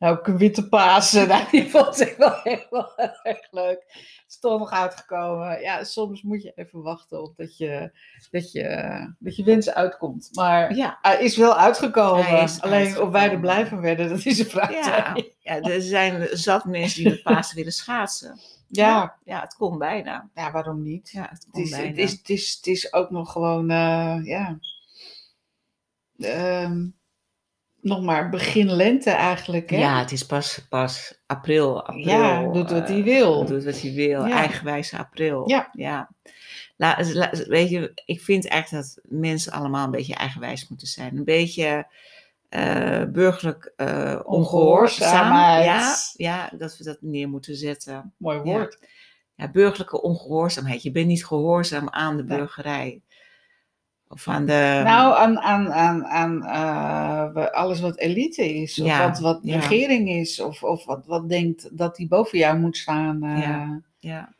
nou, 0.00 0.18
ook 0.18 0.26
een 0.26 0.38
witte 0.38 0.68
Pasen. 0.68 1.28
Nou, 1.28 1.44
die 1.50 1.70
vond 1.70 2.00
ik 2.00 2.14
wel 2.18 2.34
heel, 2.42 2.92
erg 3.22 3.48
leuk. 3.50 3.84
Het 3.92 4.24
is 4.28 4.38
toch 4.38 4.58
nog 4.58 4.70
uitgekomen. 4.70 5.60
Ja, 5.60 5.84
soms 5.84 6.22
moet 6.22 6.42
je 6.42 6.52
even 6.54 6.82
wachten 6.82 7.22
op 7.22 7.36
dat 7.36 7.56
je, 7.56 7.90
dat 8.30 8.52
je, 8.52 9.14
dat 9.18 9.36
je 9.36 9.44
wens 9.44 9.70
uitkomt. 9.70 10.28
Maar 10.32 10.74
Ja, 10.74 10.98
hij 11.02 11.22
is 11.24 11.36
wel 11.36 11.56
uitgekomen. 11.56 12.42
Is 12.42 12.60
Alleen 12.60 13.00
of 13.00 13.10
wij 13.10 13.30
er 13.30 13.40
blij 13.40 13.66
van 13.66 13.80
werden, 13.80 14.08
dat 14.16 14.24
is 14.24 14.38
een 14.38 14.46
vraag. 14.46 14.70
ja, 14.70 15.16
ja, 15.38 15.60
er 15.60 15.82
zijn 15.82 16.28
zat 16.38 16.64
mensen 16.64 17.02
die 17.02 17.12
met 17.12 17.22
Pasen 17.22 17.56
willen 17.56 17.72
schaatsen. 17.72 18.38
ja, 18.68 19.16
Ja, 19.24 19.40
het 19.40 19.54
kon 19.54 19.78
bijna. 19.78 20.30
ja, 20.34 20.50
waarom 20.52 20.82
niet? 20.82 21.10
Ja, 21.10 21.20
het 21.22 21.30
Het 21.30 21.46
kon 21.50 21.62
is, 21.62 21.70
bijna. 21.70 21.86
het, 21.88 21.98
is, 21.98 22.10
het, 22.12 22.28
is, 22.28 22.54
het 22.56 22.66
is 22.66 22.92
ook 22.92 23.10
nog 23.10 23.32
gewoon, 23.32 23.70
eh, 23.70 24.18
ja, 24.24 24.58
Ehm, 26.18 26.86
nog 27.82 28.02
maar 28.02 28.28
begin 28.28 28.72
lente 28.72 29.10
eigenlijk. 29.10 29.70
Hè? 29.70 29.78
Ja, 29.78 29.98
het 29.98 30.12
is 30.12 30.26
pas, 30.26 30.66
pas 30.68 31.20
april. 31.26 31.86
april 31.86 32.06
Ja, 32.06 32.42
doet 32.52 32.70
wat 32.70 32.82
eh, 32.88 32.88
hij 32.88 33.02
wil. 33.02 33.44
Doet 33.44 33.64
wat 33.64 33.80
hij 33.80 33.92
wil. 33.92 34.24
Ja. 34.26 34.36
Eigenwijze 34.36 34.98
april. 34.98 35.48
Ja. 35.48 35.68
ja. 35.72 36.08
La, 36.76 36.98
la- 37.12 37.32
weet 37.46 37.70
je, 37.70 37.92
ik 38.04 38.20
vind 38.20 38.48
eigenlijk 38.48 38.84
dat 38.84 38.98
mensen 39.08 39.52
allemaal 39.52 39.84
een 39.84 39.90
beetje 39.90 40.14
eigenwijs 40.14 40.68
moeten 40.68 40.86
zijn. 40.86 41.16
Een 41.16 41.24
beetje 41.24 41.86
eh, 42.48 43.02
burgerlijk 43.04 43.72
eh 43.76 43.86
ongehoorzaam. 44.24 44.32
Ongehoorzaamheid. 44.34 45.64
Ja, 45.64 45.94
ja, 46.14 46.50
dat 46.58 46.76
we 46.76 46.84
dat 46.84 46.98
neer 47.00 47.28
moeten 47.28 47.56
zetten. 47.56 48.12
Mooi 48.16 48.38
woord. 48.38 48.78
Ja, 49.34 49.50
burgerlijke 49.50 50.02
ongehoorzaamheid. 50.02 50.82
Je 50.82 50.90
bent 50.90 51.06
niet 51.06 51.26
gehoorzaam 51.26 51.88
aan 51.90 52.16
de 52.16 52.24
burgerij. 52.24 53.00
Of 54.12 54.28
aan 54.28 54.46
de... 54.46 54.80
Nou, 54.84 55.14
aan, 55.16 55.38
aan, 55.40 55.72
aan, 55.72 56.04
aan 56.06 56.44
eh, 56.44 57.46
alles 57.50 57.80
wat 57.80 57.98
elite 57.98 58.54
is, 58.54 58.80
of 58.80 58.86
Ja, 58.86 59.06
wat, 59.08 59.18
wat 59.18 59.38
ja. 59.42 59.58
regering 59.58 60.08
is, 60.10 60.40
of, 60.40 60.62
of 60.62 60.84
wat, 60.84 61.06
wat 61.06 61.28
denkt 61.28 61.78
dat 61.78 61.96
die 61.96 62.08
boven 62.08 62.38
jou 62.38 62.58
moet 62.58 62.76
staan. 62.76 63.22
eh, 63.22 63.40
Ja. 63.40 63.82
ja. 63.98 64.34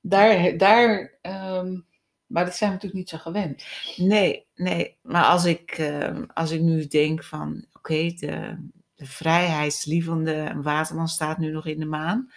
Daar, 0.00 0.56
daar 0.56 1.12
ehm, 1.22 1.78
maar 2.26 2.44
dat 2.44 2.54
zijn 2.56 2.70
we 2.70 2.74
natuurlijk 2.76 2.94
niet 2.94 3.08
zo 3.08 3.18
gewend. 3.18 3.64
Nee, 3.96 4.46
nee. 4.54 4.96
Maar 5.02 5.24
als 5.24 5.44
ik, 5.44 5.70
eh, 5.70 6.16
als 6.34 6.50
ik 6.50 6.60
nu 6.60 6.86
denk 6.86 7.24
van, 7.24 7.64
oké, 7.72 8.12
de, 8.16 8.56
de 8.94 9.06
vrijheidslievende 9.06 10.52
waterman 10.62 11.08
staat 11.08 11.38
nu 11.38 11.50
nog 11.50 11.66
in 11.66 11.78
de 11.78 11.86
maan. 11.86 12.32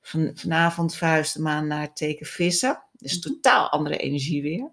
Van, 0.00 0.30
vanavond 0.34 0.94
verhuist 0.96 1.34
de 1.34 1.42
maan 1.42 1.66
naar 1.66 1.80
het 1.80 1.96
teken 1.96 2.26
vissen. 2.26 2.82
Dus 2.92 3.12
Mhm. 3.18 3.20
totaal 3.34 3.68
andere 3.70 3.96
energie 3.96 4.42
weer. 4.42 4.70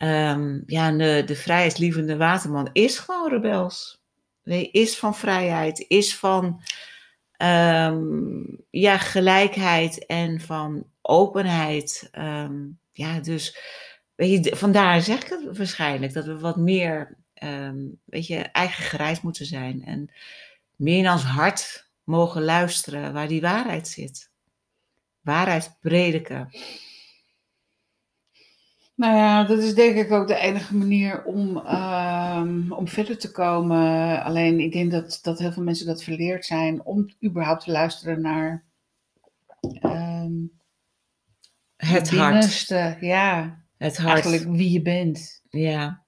Ehm, 0.00 0.60
ja, 0.66 0.90
de, 0.92 1.22
de 1.26 1.36
vrijheidslievende 1.36 2.16
waterman 2.16 2.68
is 2.72 2.98
gewoon 2.98 3.28
rebels. 3.28 4.02
Nee, 4.44 4.70
is 4.70 4.98
van 4.98 5.14
vrijheid, 5.14 5.84
is 5.88 6.16
van 6.16 6.62
ehm, 7.36 8.44
ja, 8.70 8.98
gelijkheid 8.98 10.06
en 10.06 10.40
van 10.40 10.86
openheid. 11.02 12.08
Ehm, 12.12 12.56
ja, 12.92 13.20
dus 13.20 13.58
weet 14.14 14.44
je, 14.44 14.56
vandaar 14.56 15.02
zeg 15.02 15.22
ik 15.22 15.28
het 15.28 15.56
waarschijnlijk 15.56 16.12
dat 16.12 16.24
we 16.24 16.38
wat 16.38 16.56
meer, 16.56 17.16
weet 18.04 18.26
je, 18.26 18.38
eigen 18.38 18.84
gereis 18.84 19.20
moeten 19.20 19.46
zijn 19.46 19.84
en 19.84 20.10
meer 20.76 20.98
in 20.98 21.10
ons 21.10 21.24
hart 21.24 21.90
mogen 22.04 22.42
luisteren 22.42 23.12
waar 23.12 23.28
die 23.28 23.40
waarheid 23.40 23.88
zit. 23.88 24.30
Waarheid 25.20 25.76
prediken. 25.80 26.48
Nou 29.00 29.16
ja, 29.16 29.44
dat 29.44 29.58
is 29.58 29.74
denk 29.74 29.96
ik 29.96 30.10
ook 30.12 30.26
de 30.28 30.34
enige 30.36 30.76
manier 30.76 31.24
om, 31.24 31.56
ehm, 31.56 32.72
om 32.72 32.88
verder 32.88 33.18
te 33.18 33.30
komen. 33.30 34.22
Alleen 34.22 34.60
ik 34.60 34.72
denk 34.72 34.90
dat, 34.90 35.18
dat 35.22 35.38
heel 35.38 35.52
veel 35.52 35.62
mensen 35.62 35.86
dat 35.86 36.02
verleerd 36.02 36.44
zijn 36.44 36.84
om 36.84 37.10
überhaupt 37.24 37.64
te 37.64 37.70
luisteren 37.70 38.20
naar 38.20 38.64
ehm, 39.80 40.32
Het 41.76 42.10
hart. 42.10 42.66
Ja, 43.00 43.64
Het 43.76 43.96
hart. 43.96 44.24
eigenlijk 44.24 44.56
wie 44.56 44.70
je 44.70 44.82
bent. 44.82 45.42
Ja, 45.50 46.04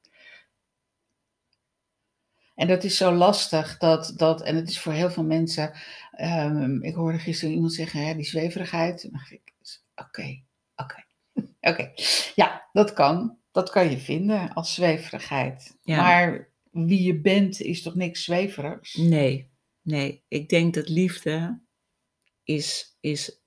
En 2.54 2.68
dat 2.68 2.84
is 2.84 2.96
zo 2.96 3.12
lastig, 3.12 3.78
dat, 3.78 4.12
dat, 4.16 4.42
en 4.42 4.56
het 4.56 4.68
is 4.68 4.80
voor 4.80 4.92
heel 4.92 5.10
veel 5.10 5.24
mensen. 5.24 5.72
ehm, 6.12 6.82
ik 6.82 6.94
hoorde 6.94 7.18
gisteren 7.18 7.54
iemand 7.54 7.72
zeggen, 7.72 8.06
hè, 8.06 8.14
die 8.14 8.24
zweverigheid. 8.24 9.00
Toen 9.00 9.10
dacht 9.12 9.30
ik, 9.30 9.52
oké, 9.94 10.42
oké, 10.76 11.04
oké. 11.70 11.92
Ja, 12.34 12.68
dat 12.72 12.92
kan. 12.92 13.36
Dat 13.50 13.70
kan 13.70 13.90
je 13.90 13.98
vinden 13.98 14.52
als 14.52 14.74
zweverigheid. 14.74 15.76
Ja. 15.82 15.96
Maar 15.96 16.48
wie 16.70 17.02
je 17.02 17.20
bent 17.20 17.60
is 17.60 17.82
toch 17.82 17.94
niks 17.94 18.24
zweverigs? 18.24 18.94
nee, 18.94 19.50
nee. 19.82 20.24
Ik 20.28 20.48
denk 20.48 20.74
dat 20.74 20.88
liefde 20.88 21.60
is, 22.44 22.96
is, 23.00 23.42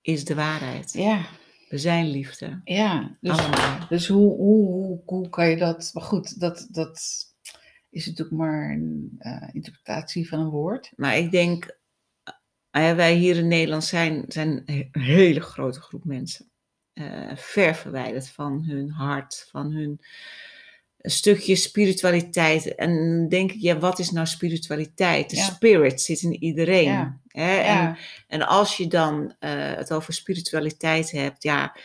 is 0.00 0.24
de 0.24 0.34
waarheid. 0.34 0.92
Ja, 0.92 1.26
We 1.68 1.78
zijn 1.78 2.06
liefde. 2.10 2.60
ja. 2.64 3.16
Dus, 3.20 3.38
Allemaal. 3.38 3.86
dus 3.88 4.08
hoe, 4.08 4.36
hoe, 4.36 4.66
hoe, 4.66 5.02
hoe 5.06 5.28
kan 5.28 5.48
je 5.48 5.56
dat... 5.56 5.90
Maar 5.94 6.02
goed, 6.02 6.40
dat, 6.40 6.68
dat 6.70 6.98
is 7.90 8.06
natuurlijk 8.06 8.36
maar 8.36 8.70
een 8.70 9.14
eh, 9.18 9.48
interpretatie 9.52 10.28
van 10.28 10.38
een 10.40 10.50
woord. 10.50 10.92
Maar 10.96 11.16
ik 11.18 11.30
denk, 11.30 11.78
eh, 12.70 12.94
wij 12.94 13.14
hier 13.14 13.36
in 13.36 13.48
Nederland 13.48 13.84
zijn, 13.84 14.24
zijn 14.28 14.62
een 14.64 14.88
hele 14.92 15.40
grote 15.40 15.80
groep 15.80 16.04
mensen. 16.04 16.52
Eh, 16.94 17.04
ver 17.34 17.74
verwijderd 17.74 18.28
van 18.28 18.64
hun 18.66 18.90
hart, 18.90 19.48
van 19.50 19.72
hun 19.72 20.00
stukje 20.98 21.56
spiritualiteit. 21.56 22.74
En 22.74 22.96
dan 22.96 23.28
denk 23.28 23.52
ik, 23.52 23.60
ja, 23.60 23.78
wat 23.78 23.98
is 23.98 24.10
nou 24.10 24.26
spiritualiteit? 24.26 25.30
De 25.30 25.36
Ja. 25.36 25.42
spirit 25.42 26.00
zit 26.00 26.22
in 26.22 26.42
iedereen. 26.42 26.84
Ja. 26.84 27.18
Hè? 27.28 27.56
En, 27.56 27.74
Ja, 27.74 27.96
en 28.28 28.46
als 28.46 28.76
je 28.76 28.86
dan 28.86 29.34
eh, 29.38 29.50
het 29.74 29.92
over 29.92 30.12
spiritualiteit 30.12 31.10
hebt, 31.10 31.42
ja, 31.42 31.76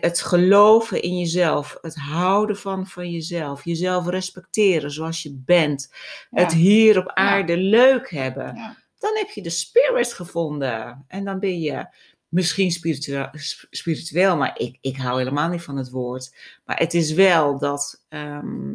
het 0.00 0.20
geloven 0.20 1.02
in 1.02 1.18
jezelf, 1.18 1.78
het 1.80 1.94
houden 1.94 2.56
van, 2.56 2.86
van 2.86 3.10
jezelf, 3.10 3.64
jezelf 3.64 4.06
respecteren 4.08 4.90
zoals 4.90 5.22
je 5.22 5.42
bent, 5.44 5.94
het 6.30 6.52
hier 6.52 6.98
op 6.98 7.08
aarde 7.08 7.56
leuk 7.56 8.10
hebben, 8.10 8.54
dan 8.98 9.16
heb 9.16 9.28
je 9.30 9.42
de 9.42 9.50
spirit 9.50 10.12
gevonden. 10.12 11.04
En 11.08 11.24
dan 11.24 11.38
ben 11.38 11.60
je 11.60 11.86
misschien 12.34 12.70
spiritueel, 12.70 13.28
sp- 13.32 13.66
spiritueel 13.70 14.36
maar 14.36 14.58
ik, 14.58 14.78
ik 14.80 14.96
hou 14.96 15.18
helemaal 15.18 15.48
niet 15.48 15.62
van 15.62 15.76
het 15.76 15.90
woord. 15.90 16.36
Maar 16.64 16.78
het 16.78 16.94
is 16.94 17.12
wel 17.12 17.58
dat 17.58 18.04
ehm, 18.08 18.74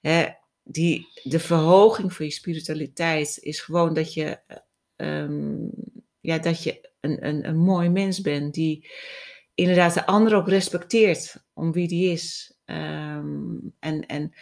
hè, 0.00 0.28
die, 0.62 1.06
de 1.22 1.38
verhoging 1.38 2.12
van 2.12 2.26
je 2.26 2.32
spiritualiteit 2.32 3.38
is 3.40 3.60
gewoon 3.60 3.94
dat 3.94 4.14
je, 4.14 4.38
ehm, 4.96 5.66
ja, 6.20 6.38
dat 6.38 6.62
je 6.62 6.90
een, 7.00 7.26
een, 7.26 7.48
een 7.48 7.58
mooi 7.58 7.88
mens 7.88 8.20
bent 8.20 8.54
die 8.54 8.90
inderdaad 9.54 9.94
de 9.94 10.06
ander 10.06 10.34
ook 10.34 10.48
respecteert 10.48 11.44
om 11.52 11.72
wie 11.72 11.88
die 11.88 12.10
is. 12.10 12.56
Ehm, 12.64 13.56
en, 13.78 14.06
en 14.06 14.32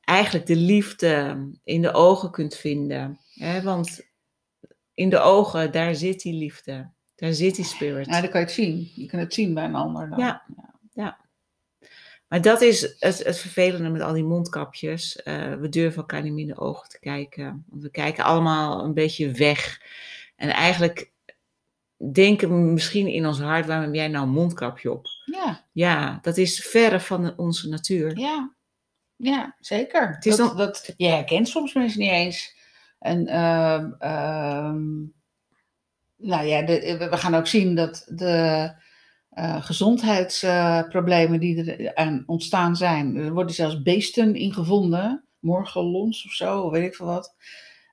eigenlijk 0.00 0.46
de 0.46 0.56
liefde 0.56 1.36
in 1.64 1.82
de 1.82 1.92
ogen 1.92 2.30
kunt 2.30 2.56
vinden. 2.56 3.20
Hè? 3.34 3.62
Want 3.62 4.00
in 4.94 5.08
de 5.10 5.18
ogen, 5.18 5.72
daar 5.72 5.94
zit 5.94 6.20
die 6.20 6.34
liefde. 6.34 6.94
Daar 7.16 7.32
zit 7.32 7.54
die 7.56 7.64
spirit. 7.64 8.06
Nou, 8.06 8.20
dan 8.22 8.30
kan 8.30 8.40
je 8.40 8.46
het 8.46 8.54
zien. 8.54 8.90
Je 8.94 9.06
kunt 9.06 9.22
het 9.22 9.34
zien 9.34 9.54
bij 9.54 9.64
een 9.64 9.74
ander. 9.74 10.08
Dan. 10.10 10.18
Ja. 10.18 10.44
Maar 12.28 12.42
dat 12.42 12.60
is 12.60 12.80
het, 12.98 13.24
het 13.24 13.38
vervelende 13.38 13.88
met 13.88 14.00
al 14.02 14.12
die 14.12 14.24
mondkapjes. 14.24 15.22
Eh, 15.22 15.54
we 15.54 15.68
durven 15.68 15.96
elkaar 16.00 16.22
niet 16.22 16.32
meer 16.32 16.42
in 16.48 16.54
de 16.54 16.60
ogen 16.60 16.88
te 16.88 16.98
kijken. 16.98 17.64
Want 17.68 17.82
we 17.82 17.90
kijken 17.90 18.24
allemaal 18.24 18.84
een 18.84 18.94
beetje 18.94 19.30
weg. 19.30 19.80
En 20.36 20.48
eigenlijk 20.48 21.12
denken 22.12 22.48
we 22.48 22.54
misschien 22.72 23.06
in 23.06 23.26
ons 23.26 23.40
hart, 23.40 23.66
waarom 23.66 23.84
heb 23.84 23.94
jij 23.94 24.08
nou 24.08 24.26
een 24.26 24.32
mondkapje 24.32 24.92
op? 24.92 25.06
Ja, 25.24 25.64
Ja, 25.72 26.18
dat 26.22 26.36
is 26.36 26.66
verre 26.66 27.00
van 27.00 27.38
onze 27.38 27.68
natuur. 27.68 28.18
ja, 28.18 28.54
ja 29.16 29.56
zeker. 29.60 30.08
Het 30.14 30.26
is 30.26 30.36
dat, 30.36 30.48
dan- 30.48 30.56
dat, 30.56 30.94
je 30.96 31.06
herkent 31.08 31.48
soms 31.48 31.74
mensen 31.74 32.00
niet 32.00 32.10
eens. 32.10 32.56
En 32.98 33.26
ehm, 33.26 33.92
ehm, 33.98 34.84
nou 36.16 36.46
ja, 36.46 36.62
de, 36.62 36.96
we 37.10 37.16
gaan 37.16 37.34
ook 37.34 37.46
zien 37.46 37.74
dat 37.74 38.06
de 38.08 38.72
eh, 39.30 39.62
gezondheidsproblemen 39.62 41.40
die 41.40 41.74
er 41.74 41.94
aan 41.94 42.22
ontstaan 42.26 42.76
zijn, 42.76 43.16
er 43.16 43.32
worden 43.32 43.54
zelfs 43.54 43.82
beesten 43.82 44.34
in 44.34 44.52
gevonden, 44.52 45.24
morgelons 45.38 46.24
of 46.24 46.32
zo, 46.32 46.70
weet 46.70 46.84
ik 46.84 46.94
veel 46.94 47.06
wat, 47.06 47.34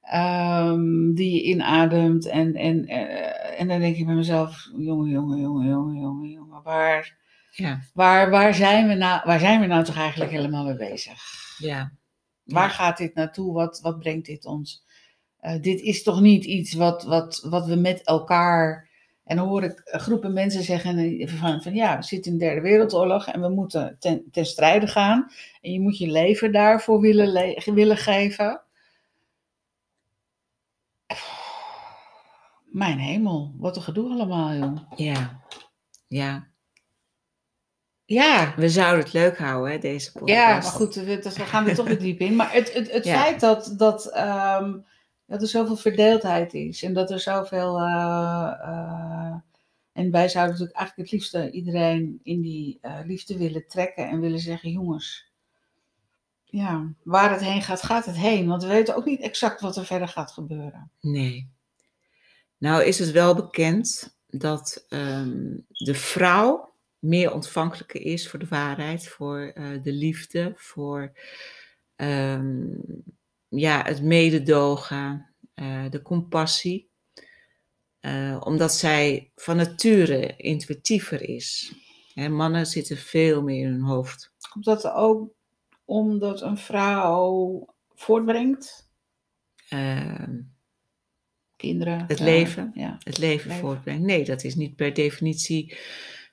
ehm, 0.02 1.14
die 1.14 1.34
je 1.34 1.44
inademt. 1.44 2.28
En, 2.28 2.56
en, 2.56 2.86
eh, 2.88 3.60
en 3.60 3.68
dan 3.68 3.80
denk 3.80 3.96
je 3.96 4.06
bij 4.06 4.14
mezelf, 4.14 4.70
jongen, 4.78 5.10
jongen, 5.10 5.40
jongen, 5.40 5.68
jongen, 5.68 6.00
jongen, 6.00 6.30
jongen, 6.30 6.64
waar... 6.64 7.22
Ja, 7.56 7.80
Waar, 7.94 8.30
waar, 8.30 8.54
zijn 8.54 8.88
we 8.88 8.94
nou, 8.94 9.22
waar 9.24 9.40
zijn 9.40 9.60
we 9.60 9.66
nou 9.66 9.84
toch 9.84 9.98
eigenlijk 9.98 10.32
helemaal 10.32 10.66
mee 10.66 10.76
bezig? 10.76 11.24
ja. 11.58 11.92
Waar 12.44 12.70
gaat 12.70 12.98
dit 12.98 13.16
naartoe? 13.16 13.54
Wat, 13.54 13.80
wat 13.82 14.00
brengt 14.00 14.26
dit 14.26 14.46
ons? 14.46 14.86
Eh, 15.44 15.62
dit 15.62 15.82
is 15.82 16.04
toch 16.04 16.22
niet 16.22 16.46
iets 16.46 16.74
wat, 16.74 17.04
wat, 17.04 17.42
wat 17.50 17.66
we 17.66 17.76
met 17.76 18.02
elkaar 18.04 18.90
En 19.24 19.36
dan 19.36 19.48
hoor 19.48 19.64
ik 19.64 19.82
groepen 19.84 20.34
mensen 20.34 20.64
zeggen 20.64 20.98
eh, 20.98 21.28
van, 21.28 21.62
van 21.62 21.74
ja, 21.74 21.98
we 21.98 22.04
zitten 22.04 22.32
in 22.32 22.38
de 22.38 22.46
derde 22.46 22.62
wereldoorlog 22.62 23.28
en 23.28 23.42
we 23.42 23.50
moeten 23.50 23.96
ten, 24.00 24.24
ten 24.32 24.46
strijde 24.46 24.88
gaan. 24.88 25.32
En 25.62 25.72
je 25.72 25.80
moet 25.80 25.98
je 25.98 26.08
leven 26.08 26.52
daarvoor 26.52 27.00
willen, 27.00 27.28
le- 27.28 27.62
willen 27.66 27.98
geven. 27.98 28.62
Mijn 32.66 32.98
hemel, 32.98 33.54
wat 33.58 33.76
een 33.76 33.82
gedoe 33.82 34.12
allemaal, 34.12 34.54
joh. 34.54 34.78
Ja. 34.96 35.42
Ja. 36.08 36.48
Ja, 38.06 38.54
We 38.56 38.70
zouden 38.70 39.04
het 39.04 39.14
leuk 39.14 39.38
houden, 39.38 39.72
hè, 39.72 39.78
deze 39.78 40.12
podcast. 40.12 40.38
ja 40.38 40.48
maar 40.54 40.62
goed, 40.62 40.96
we, 40.96 41.20
dus 41.20 41.38
we 41.38 41.44
gaan 41.46 41.68
er 41.68 41.76
toch 41.76 41.88
weer 41.88 42.00
diep 42.00 42.20
in. 42.20 42.36
Maar 42.36 42.54
het, 42.54 42.74
het, 42.74 42.92
het 42.92 43.06
Ja. 43.06 43.22
feit 43.22 43.40
dat, 43.40 43.74
dat, 43.78 44.06
ehm, 44.12 44.74
dat 45.26 45.42
er 45.42 45.48
zoveel 45.48 45.76
verdeeldheid 45.76 46.54
is 46.54 46.84
en 46.84 46.94
dat 46.94 47.12
er 47.12 47.20
zoveel. 47.20 47.80
eh, 47.80 48.54
eh, 48.62 49.36
en 49.92 50.12
wij 50.12 50.30
zouden 50.30 50.52
natuurlijk 50.52 50.80
eigenlijk 50.80 51.10
het 51.10 51.20
liefste 51.20 51.52
iedereen 51.52 52.20
in 52.24 52.42
die 52.42 52.78
eh, 52.82 53.00
liefde 53.06 53.38
willen 53.38 53.68
trekken 53.68 54.10
en 54.10 54.20
willen 54.20 54.40
zeggen: 54.40 54.72
jongens, 54.72 55.32
ja, 56.44 56.94
waar 57.04 57.32
het 57.32 57.42
heen 57.42 57.62
gaat, 57.62 57.84
gaat 57.84 58.06
het 58.06 58.18
heen. 58.18 58.48
Want 58.48 58.64
we 58.64 58.70
weten 58.70 58.96
ook 58.96 59.06
niet 59.06 59.22
exact 59.22 59.62
wat 59.62 59.78
er 59.78 59.86
verder 59.86 60.08
gaat 60.08 60.32
gebeuren. 60.32 60.92
Nee. 61.02 61.50
Nou 62.58 62.84
is 62.84 63.00
het 63.00 63.12
wel 63.12 63.36
bekend 63.36 64.18
dat 64.28 64.86
ehm, 64.90 65.58
de 65.68 65.94
vrouw 65.96 66.74
meer 67.00 67.34
ontvankelijker 67.34 68.02
is 68.02 68.30
voor 68.30 68.40
de 68.40 68.48
waarheid, 68.48 69.08
voor 69.08 69.54
de 69.82 69.92
liefde, 69.92 70.54
voor 70.56 71.18
ehm, 71.96 72.76
ja, 73.56 73.84
het 73.84 74.02
mededogen, 74.02 75.34
eh, 75.54 75.90
de 75.90 76.02
compassie. 76.02 76.92
Eh, 78.00 78.42
omdat 78.44 78.74
zij 78.74 79.32
van 79.36 79.56
nature 79.56 80.36
intuïtiever 80.38 81.22
is. 81.30 81.74
Hè, 82.14 82.30
mannen 82.30 82.66
zitten 82.66 82.98
veel 82.98 83.42
meer 83.42 83.66
in 83.66 83.72
hun 83.72 83.82
hoofd. 83.82 84.34
Komt 84.50 84.66
dat 84.66 84.88
ook 84.88 85.34
omdat 85.86 86.42
een 86.42 86.58
vrouw 86.58 87.66
voortbrengt? 87.96 88.92
Ehm, 89.70 90.40
Kinderen? 91.56 92.06
Het 92.08 92.18
ja, 92.18 92.26
leven. 92.26 92.72
Ja. 92.74 92.98
het 93.04 93.18
leven 93.18 93.48
Leven. 93.48 93.64
voortbrengt. 93.64 94.04
Nee, 94.04 94.26
dat 94.26 94.44
is 94.44 94.56
niet 94.56 94.76
per 94.76 94.94
definitie 94.94 95.78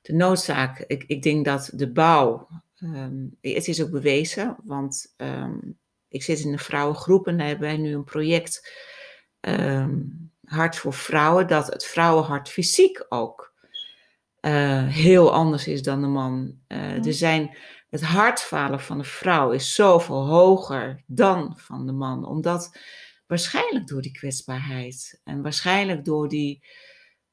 de 0.03 0.13
noodzaak. 0.13 0.79
Ik, 0.79 1.05
ik 1.07 1.23
denk 1.23 1.45
dat 1.45 1.71
de 1.75 1.93
bouw, 1.93 2.49
ehm, 2.77 3.27
het 3.41 3.69
is 3.69 3.83
ook 3.83 3.91
bewezen, 3.91 4.57
want 4.65 5.15
ehm, 5.17 5.59
ik 6.11 6.23
zit 6.23 6.39
in 6.41 6.53
een 6.53 6.59
vrouwengroep 6.59 7.27
en 7.27 7.37
daar 7.39 7.47
hebben 7.47 7.69
wij 7.69 7.77
nu 7.77 7.95
een 7.95 8.05
project, 8.05 8.73
ehm, 9.41 9.99
Hart 10.45 10.77
voor 10.77 10.93
Vrouwen, 10.95 11.47
dat 11.47 11.67
het 11.67 11.85
vrouwenhart 11.85 12.49
fysiek 12.49 13.07
ook 13.09 13.49
eh, 14.41 14.87
heel 14.89 15.33
anders 15.33 15.67
is 15.67 15.83
dan 15.83 16.01
de 16.01 16.07
man. 16.07 16.59
Mhm. 16.69 17.05
Er 17.07 17.15
zijn, 17.15 17.57
het 17.91 18.03
hartfalen 18.03 18.81
van 18.81 18.99
de 18.99 19.05
vrouw 19.05 19.51
is 19.51 19.75
zoveel 19.75 20.27
hoger 20.27 21.03
dan 21.07 21.59
van 21.59 21.87
de 21.87 21.93
man, 21.93 22.27
omdat 22.27 22.79
waarschijnlijk 23.27 23.87
door 23.87 24.03
die 24.03 24.13
kwetsbaarheid 24.13 25.21
en 25.25 25.43
waarschijnlijk 25.43 26.05
door 26.05 26.29
die 26.29 26.65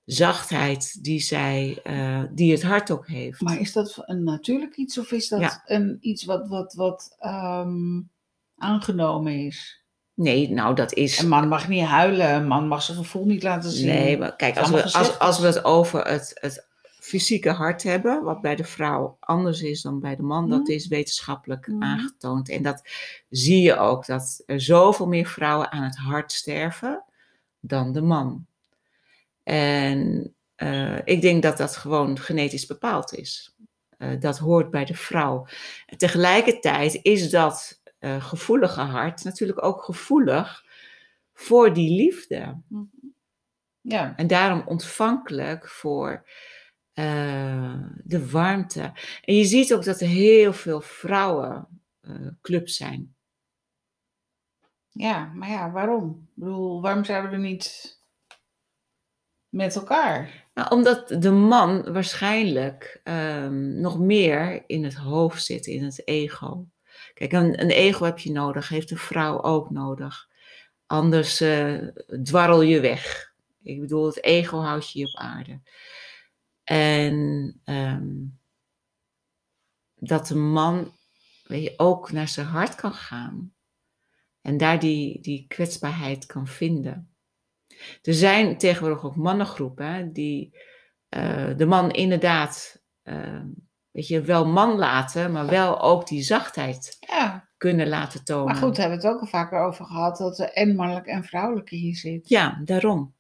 zachtheid 0.06 1.04
die 1.04 1.20
zij, 1.20 1.80
eh, 1.84 2.24
die 2.32 2.52
het 2.52 2.64
hart 2.64 2.92
ook 2.92 3.08
heeft. 3.08 3.42
Maar 3.42 3.60
is 3.60 3.74
dat 3.74 4.04
een 4.06 4.24
natuurlijk 4.24 4.76
iets 4.76 4.98
of 4.98 5.12
is 5.12 5.28
dat 5.28 5.40
Ja. 5.42 5.62
een, 5.66 5.98
iets 6.02 6.26
wat, 6.26 6.48
wat, 6.48 6.74
wat 6.74 7.16
ehm, 7.20 8.02
aangenomen 8.58 9.34
is? 9.46 9.86
Nee, 10.14 10.50
nou 10.50 10.76
dat 10.76 10.94
is. 10.94 11.20
Een 11.20 11.28
man 11.28 11.48
mag 11.48 11.68
niet 11.68 11.84
huilen, 11.84 12.34
een 12.34 12.48
man 12.48 12.68
mag 12.68 12.82
zijn 12.82 12.98
gevoel 12.98 13.26
niet 13.26 13.44
laten 13.44 13.70
zien. 13.72 13.88
Nee, 13.88 14.18
maar 14.18 14.36
kijk, 14.36 14.58
als 14.58 14.70
we, 14.70 14.84
als, 14.84 15.20
als 15.20 15.40
we 15.40 15.46
het 15.46 15.64
over 15.64 16.08
het, 16.08 16.38
het 16.42 16.68
fysieke 17.00 17.50
hart 17.50 17.84
hebben, 17.84 18.24
wat 18.24 18.42
bij 18.42 18.56
de 18.56 18.64
vrouw 18.64 19.18
anders 19.20 19.62
is 19.62 19.82
dan 19.82 20.00
bij 20.00 20.16
de 20.16 20.22
man, 20.24 20.50
dat 20.50 20.62
Mhm. 20.62 20.72
is 20.72 20.88
wetenschappelijk 20.88 21.68
Mhm. 21.68 21.84
aangetoond. 21.84 22.50
En 22.50 22.62
dat 22.64 22.82
zie 23.30 23.62
je 23.62 23.78
ook, 23.78 24.06
dat 24.06 24.44
er 24.46 24.62
zoveel 24.62 25.08
meer 25.08 25.26
vrouwen 25.28 25.72
aan 25.72 25.84
het 25.84 25.98
hart 25.98 26.32
sterven 26.32 27.04
dan 27.60 27.92
de 27.92 28.02
man. 28.02 28.46
En 29.44 30.32
eh, 30.56 30.98
ik 31.04 31.22
denk 31.22 31.44
dat 31.44 31.58
dat 31.58 31.76
gewoon 31.76 32.20
genetisch 32.20 32.66
bepaald 32.66 33.14
is. 33.14 33.56
Eh, 33.98 34.10
dat 34.20 34.38
hoort 34.38 34.72
bij 34.72 34.86
de 34.86 34.94
vrouw. 34.94 35.48
En 35.86 35.98
tegelijkertijd 35.98 37.00
is 37.02 37.30
dat 37.30 37.82
eh, 38.08 38.26
gevoelige 38.26 38.82
hart 38.82 39.24
natuurlijk 39.24 39.64
ook 39.64 39.84
gevoelig 39.84 40.66
voor 41.34 41.74
die 41.74 41.96
liefde. 41.96 42.62
Ja, 43.82 44.14
En 44.16 44.28
daarom 44.28 44.64
ontvankelijk 44.66 45.70
voor 45.70 46.26
eh, 46.94 47.74
de 48.04 48.30
warmte. 48.30 48.82
En 49.22 49.36
je 49.36 49.44
ziet 49.44 49.74
ook 49.74 49.84
dat 49.84 50.02
er 50.02 50.08
heel 50.08 50.54
veel 50.54 50.82
vrouwenclubs 50.82 52.76
zijn. 52.76 53.16
ja, 54.90 55.26
maar 55.26 55.50
ja, 55.50 55.72
waarom? 55.72 56.10
Ik 56.10 56.34
bedoel, 56.34 56.82
waarom 56.82 57.04
zouden 57.04 57.32
we 57.32 57.38
niet 57.38 57.98
met 59.50 59.76
elkaar? 59.76 60.46
Nou, 60.54 60.70
omdat 60.70 61.08
de 61.08 61.32
man 61.32 61.94
waarschijnlijk 61.94 63.02
ehm, 63.04 63.80
nog 63.82 64.00
meer 64.00 64.64
in 64.68 64.84
het 64.84 64.96
hoofd 64.96 65.44
zit, 65.44 65.66
in 65.66 65.84
het 65.84 66.08
ego. 66.08 66.68
Kijk, 67.18 67.32
een, 67.32 67.70
ego 67.70 68.06
heb 68.06 68.20
je 68.20 68.32
nodig, 68.32 68.70
heeft 68.70 68.92
een 68.92 68.98
vrouw 68.98 69.42
ook 69.42 69.70
nodig. 69.70 70.30
Anders 70.86 71.42
eh, 71.42 71.88
dwarrel 72.24 72.62
je 72.62 72.80
weg. 72.80 73.34
Ik 73.64 73.80
bedoel, 73.80 74.06
het 74.06 74.24
ego 74.24 74.60
houdt 74.60 74.92
je 74.92 75.06
op 75.06 75.16
aarde. 75.16 75.62
En 76.64 77.60
ehm, 77.64 78.16
dat 79.96 80.28
de 80.28 80.36
man 80.36 80.92
weet 81.44 81.64
je, 81.64 81.74
ook 81.78 82.12
naar 82.12 82.28
zijn 82.28 82.48
hart 82.48 82.76
kan 82.76 82.94
gaan. 82.94 83.54
En 84.42 84.58
daar 84.58 84.80
die, 84.80 85.22
die 85.22 85.46
kwetsbaarheid 85.48 86.26
kan 86.26 86.48
vinden. 86.48 87.16
Er 88.02 88.14
zijn 88.14 88.58
tegenwoordig 88.58 89.06
ook 89.06 89.16
mannengroepen 89.16 89.94
hè, 89.94 90.12
die 90.12 90.58
eh, 91.10 91.58
de 91.58 91.66
man 91.66 91.92
inderdaad, 91.92 92.84
eh, 93.02 93.44
weet 93.98 94.08
je, 94.08 94.22
wel 94.22 94.46
man 94.46 94.78
laten, 94.78 95.32
maar 95.32 95.48
wel 95.48 95.82
ook 95.82 96.08
die 96.08 96.22
zachtheid 96.22 96.98
Ja, 97.00 97.48
kunnen 97.58 97.88
laten 97.88 98.24
tonen. 98.24 98.46
maar 98.46 98.56
goed, 98.56 98.78
hebben 98.78 98.98
we 99.00 99.06
het 99.08 99.14
ook 99.16 99.22
al 99.22 99.28
vaker 99.28 99.60
over 99.60 99.86
gehad 99.86 100.18
dat 100.18 100.40
er 100.40 100.52
en 100.54 100.76
mannelijk 100.76 101.06
en 101.06 101.24
vrouwelijk 101.24 101.70
hier 101.70 101.96
zit. 101.96 102.30
Ja, 102.30 102.62
daarom. 102.66 103.14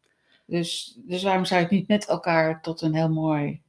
Dus, 0.45 0.97
dus 1.05 1.23
waarom 1.23 1.45
zou 1.45 1.59
je 1.59 1.65
het 1.65 1.75
niet 1.75 1.87
met 1.87 2.05
elkaar 2.07 2.61
tot 2.61 2.81
een 2.81 2.95
heel 2.95 3.09
mooi... 3.09 3.61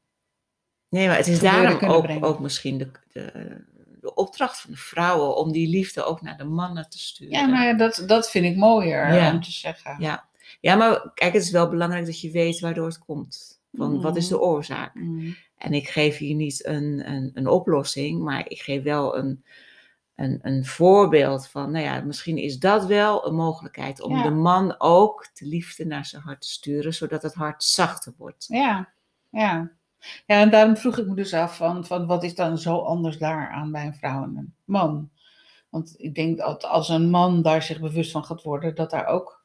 Nee, 0.88 1.06
maar 1.06 1.16
het 1.16 1.26
is 1.26 1.40
daarom 1.40 1.90
ook, 1.90 2.24
ook 2.24 2.40
misschien 2.40 2.78
de, 2.78 2.90
de, 3.12 3.56
de 4.00 4.14
opdracht 4.14 4.60
van 4.60 4.70
de 4.70 4.76
vrouwen 4.76 5.36
om 5.36 5.52
die 5.52 5.68
liefde 5.68 6.04
ook 6.04 6.22
naar 6.22 6.36
de 6.36 6.44
mannen 6.44 6.88
te 6.90 6.98
sturen. 6.98 7.48
Ja, 7.50 7.62
ja, 7.64 7.72
dat, 7.74 8.02
dat 8.06 8.30
vind 8.30 8.44
ik 8.44 8.56
mooier 8.56 9.14
Ja. 9.14 9.32
om 9.32 9.42
te 9.42 9.52
zeggen. 9.52 9.96
Ja. 9.98 10.28
Ja, 10.60 10.74
maar 10.74 11.10
kijk, 11.14 11.32
het 11.32 11.42
is 11.42 11.50
wel 11.50 11.68
belangrijk 11.68 12.06
dat 12.06 12.20
je 12.20 12.30
weet 12.30 12.60
waardoor 12.60 12.86
het 12.86 12.98
komt. 12.98 13.60
Van 13.72 14.00
wat 14.00 14.16
is 14.16 14.28
de 14.28 14.34
Mhm. 14.34 14.44
oorzaak? 14.44 14.94
Mm. 14.94 15.36
En 15.58 15.72
ik 15.72 15.88
geef 15.88 16.16
hier 16.16 16.34
niet 16.34 16.66
een, 16.66 17.10
een, 17.10 17.30
een 17.34 17.46
oplossing, 17.48 18.22
maar 18.22 18.48
ik 18.48 18.60
geef 18.60 18.82
wel 18.82 19.16
een, 19.16 19.44
een, 20.14 20.38
een 20.42 20.64
voorbeeld 20.64 21.48
van, 21.48 21.70
nou 21.70 21.84
ja, 21.84 22.00
misschien 22.00 22.36
is 22.38 22.58
dat 22.58 22.86
wel 22.86 23.26
een 23.26 23.34
mogelijkheid 23.34 24.00
om 24.00 24.16
Ja. 24.16 24.22
de 24.22 24.30
man 24.30 24.74
ook 24.80 25.28
de 25.34 25.46
liefde 25.46 25.86
naar 25.86 26.04
zijn 26.04 26.22
hart 26.22 26.40
te 26.40 26.48
sturen, 26.48 26.94
zodat 26.94 27.22
het 27.22 27.34
hart 27.34 27.62
zachter 27.64 28.14
wordt. 28.16 28.46
Ja, 28.48 28.88
ja. 29.30 29.70
Ja, 30.26 30.40
en 30.40 30.50
daarom 30.50 30.76
vroeg 30.76 30.98
ik 30.98 31.06
me 31.06 31.14
dus 31.14 31.34
af 31.34 31.56
van, 31.56 31.86
van 31.86 32.06
wat 32.06 32.24
is 32.24 32.34
dan 32.34 32.58
zo 32.58 32.78
anders 32.78 33.18
daaraan 33.18 33.72
bij 33.72 33.86
een 33.86 33.94
vrouw 33.94 34.22
en 34.22 34.36
een 34.36 34.54
man? 34.64 35.10
Want 35.68 35.94
ik 35.96 36.14
denk 36.14 36.38
dat 36.38 36.64
als 36.64 36.88
een 36.88 37.10
man 37.10 37.42
daar 37.42 37.62
zich 37.62 37.80
bewust 37.80 38.10
van 38.10 38.24
gaat 38.24 38.42
worden, 38.42 38.74
dat 38.74 38.90
daar 38.90 39.06
ook, 39.06 39.44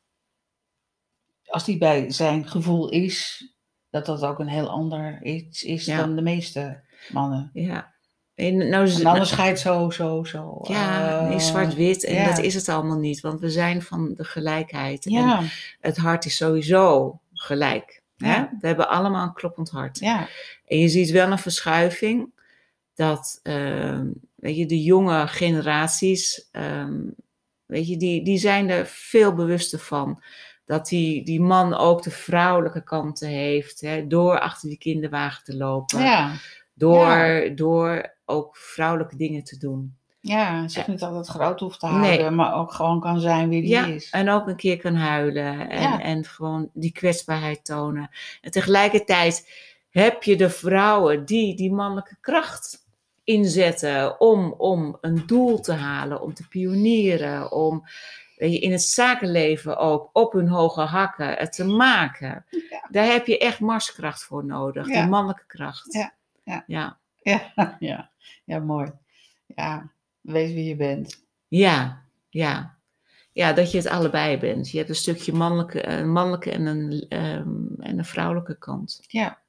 als 1.45 1.65
die 1.65 1.78
bij 1.78 2.12
zijn 2.12 2.47
gevoel 2.47 2.89
is, 2.89 3.47
dat 3.93 4.06
dat 4.06 4.23
ook 4.23 4.39
een 4.39 4.47
heel 4.47 4.69
ander 4.69 5.19
iets 5.23 5.63
is 5.63 5.86
Ja. 5.86 5.97
dan 5.97 6.15
de 6.15 6.21
meeste 6.21 6.79
mannen. 7.12 7.49
Ja. 7.53 7.91
En 8.36 8.69
nou, 8.69 8.88
z- 8.88 8.99
En 8.99 9.06
anders 9.06 9.62
zo, 9.62 9.89
zo, 9.89 10.23
zo. 10.23 10.60
ja, 10.63 11.19
eh, 11.29 11.39
zwart-wit. 11.39 12.03
En 12.03 12.13
ja. 12.13 12.27
dat 12.27 12.38
is 12.39 12.53
het 12.53 12.69
allemaal 12.69 12.97
niet, 12.99 13.19
want 13.21 13.39
we 13.39 13.49
zijn 13.49 13.82
van 13.82 14.13
de 14.13 14.23
gelijkheid. 14.23 15.06
En 15.06 15.12
Ja, 15.12 15.41
het 15.79 15.97
hart 15.97 16.25
is 16.25 16.36
sowieso 16.36 17.19
gelijk. 17.34 18.01
Hè? 18.17 18.34
Ja. 18.36 18.49
We 18.60 18.67
hebben 18.67 18.89
allemaal 18.89 19.27
een 19.27 19.34
kloppend 19.34 19.69
hart. 19.69 19.99
ja, 19.99 20.27
En 20.67 20.77
je 20.77 20.88
ziet 20.88 21.10
wel 21.10 21.32
een 21.32 21.38
verschuiving 21.39 22.32
dat 22.93 23.39
ehm, 23.43 24.08
weet 24.36 24.58
je, 24.58 24.65
de 24.65 24.84
jonge 24.84 25.27
generaties, 25.27 26.47
ehm, 26.51 27.01
weet 27.65 27.88
je, 27.88 27.97
die, 27.97 28.23
die 28.23 28.38
zijn 28.38 28.69
er 28.69 28.86
veel 28.86 29.34
bewuster 29.34 29.79
van. 29.79 30.21
Dat 30.65 30.88
die, 30.88 31.26
die 31.26 31.41
man 31.41 31.73
ook 31.73 32.04
de 32.04 32.12
vrouwelijke 32.12 32.84
kanten 32.84 33.28
heeft, 33.28 33.82
hè, 33.82 34.08
door 34.08 34.39
achter 34.39 34.69
die 34.69 34.78
kinderwagen 34.78 35.43
te 35.43 35.56
lopen. 35.58 35.99
ja, 35.99 36.32
door, 36.73 37.52
door 37.56 38.13
ook 38.26 38.58
vrouwelijke 38.58 39.15
dingen 39.15 39.43
te 39.43 39.58
doen. 39.58 39.95
Ja, 40.19 40.67
zich 40.67 40.88
niet 40.88 41.02
altijd 41.04 41.28
groot 41.28 41.60
hoeft 41.60 41.80
te 41.80 41.88
Nee. 41.88 41.95
houden, 41.95 42.36
maar 42.36 42.54
ook 42.56 42.71
gewoon 42.73 42.99
kan 42.99 43.19
zijn 43.19 43.49
wie 43.49 43.62
die 43.62 43.69
Ja, 43.69 43.86
is. 43.86 44.10
en 44.10 44.30
ook 44.30 44.47
een 44.47 44.56
keer 44.56 44.78
kan 44.78 44.95
huilen 44.95 45.69
en, 45.69 45.82
Ja. 45.82 46.02
en 46.02 46.26
gewoon 46.26 46.69
die 46.73 46.91
kwetsbaarheid 46.91 47.65
tonen. 47.65 48.10
En 48.41 48.52
tegelijkertijd 48.52 49.49
heb 49.89 50.23
je 50.23 50.36
de 50.36 50.49
vrouwen 50.49 51.26
die 51.26 51.56
die 51.56 51.71
mannelijke 51.73 52.17
kracht 52.21 52.82
inzetten 53.23 54.19
om, 54.19 54.54
om 54.58 54.97
een 55.02 55.23
doel 55.26 55.60
te 55.60 55.73
halen, 55.73 56.21
om 56.21 56.34
te 56.34 56.47
pionieren, 56.47 57.52
om 57.52 57.84
weet 58.36 58.52
je, 58.54 58.60
in 58.60 58.72
het 58.72 58.82
zakenleven 58.84 59.78
ook 59.78 60.10
op 60.13 60.34
hun 60.34 60.48
hoge 60.48 60.82
hakken 60.82 61.34
het 61.34 61.52
te 61.54 61.63
maken. 61.65 62.46
Ja. 62.69 62.88
Daar 62.91 63.06
heb 63.06 63.28
je 63.28 63.38
echt 63.38 63.60
marskracht 63.60 64.24
voor 64.24 64.46
nodig, 64.46 64.88
Ja. 64.88 65.02
die 65.02 65.10
mannelijke 65.10 65.46
kracht. 65.48 65.93
Ja, 65.93 66.13
ja. 66.43 66.63
ja. 66.67 66.98
Ja, 67.22 67.52
ja, 67.80 68.10
ja, 68.43 68.60
mooi. 68.60 68.91
Ja, 69.56 69.91
wees 70.22 70.52
wie 70.54 70.65
je 70.65 70.76
bent. 70.76 71.26
Ja, 71.48 72.02
ja. 72.30 72.78
Ja, 73.32 73.54
dat 73.54 73.72
je 73.72 73.78
het 73.78 73.88
allebei 73.88 74.38
bent. 74.38 74.72
Je 74.72 74.78
hebt 74.78 74.89
een 74.89 74.96
stukje 74.96 75.34
mannelijke, 75.34 75.88
een 75.88 76.12
mannelijke 76.12 76.52
en 76.52 76.65
een, 76.65 77.06
ehm, 77.10 77.82
en 77.82 77.98
een 77.98 78.06
vrouwelijke 78.06 78.58
kant. 78.58 79.00
Ja, 79.08 79.39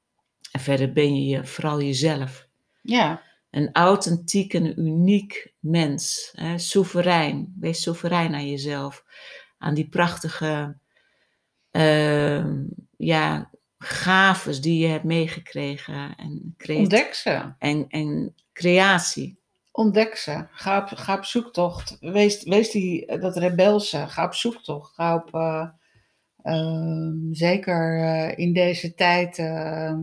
En 0.53 0.61
verder 0.61 0.92
ben 0.92 1.14
je 1.16 1.25
je- 1.37 1.47
vooral 1.47 1.81
jezelf. 1.83 2.47
ja, 2.83 3.23
Een 3.54 3.70
authentiek 3.72 4.54
en 4.54 4.80
uniek 4.80 5.52
mens. 5.58 6.32
Hè? 6.36 6.58
Soeverein. 6.58 7.54
Wees 7.60 7.82
soeverein 7.82 8.34
aan 8.34 8.50
jezelf. 8.50 9.04
Aan 9.58 9.74
die 9.74 9.88
prachtige 9.88 10.76
ehm, 11.70 12.62
ja, 12.96 13.50
gaves 13.78 14.60
die 14.60 14.78
je 14.78 14.86
hebt 14.86 15.04
meegekregen. 15.04 16.16
En, 16.16 16.54
ontdek 16.66 17.14
ze. 17.14 17.52
en, 17.58 17.84
en 17.88 18.34
creatie. 18.52 19.38
Ontdek 19.72 20.16
ze. 20.16 20.46
Ga 20.50 20.78
op, 20.78 20.88
ga 20.88 21.16
op 21.16 21.24
zoektocht. 21.24 21.96
Wees, 22.00 22.42
wees 22.42 22.70
die, 22.70 23.18
dat 23.18 23.36
rebelse. 23.36 24.06
Ga 24.08 24.24
op 24.24 24.34
zoektocht. 24.34 24.94
Ga 24.94 25.14
op, 25.14 25.34
eh, 25.34 25.68
ehm, 26.42 27.32
zeker 27.32 27.98
eh, 27.98 28.38
in 28.38 28.52
deze 28.52 28.94
tijd 28.94 29.38
ehm, 29.38 29.98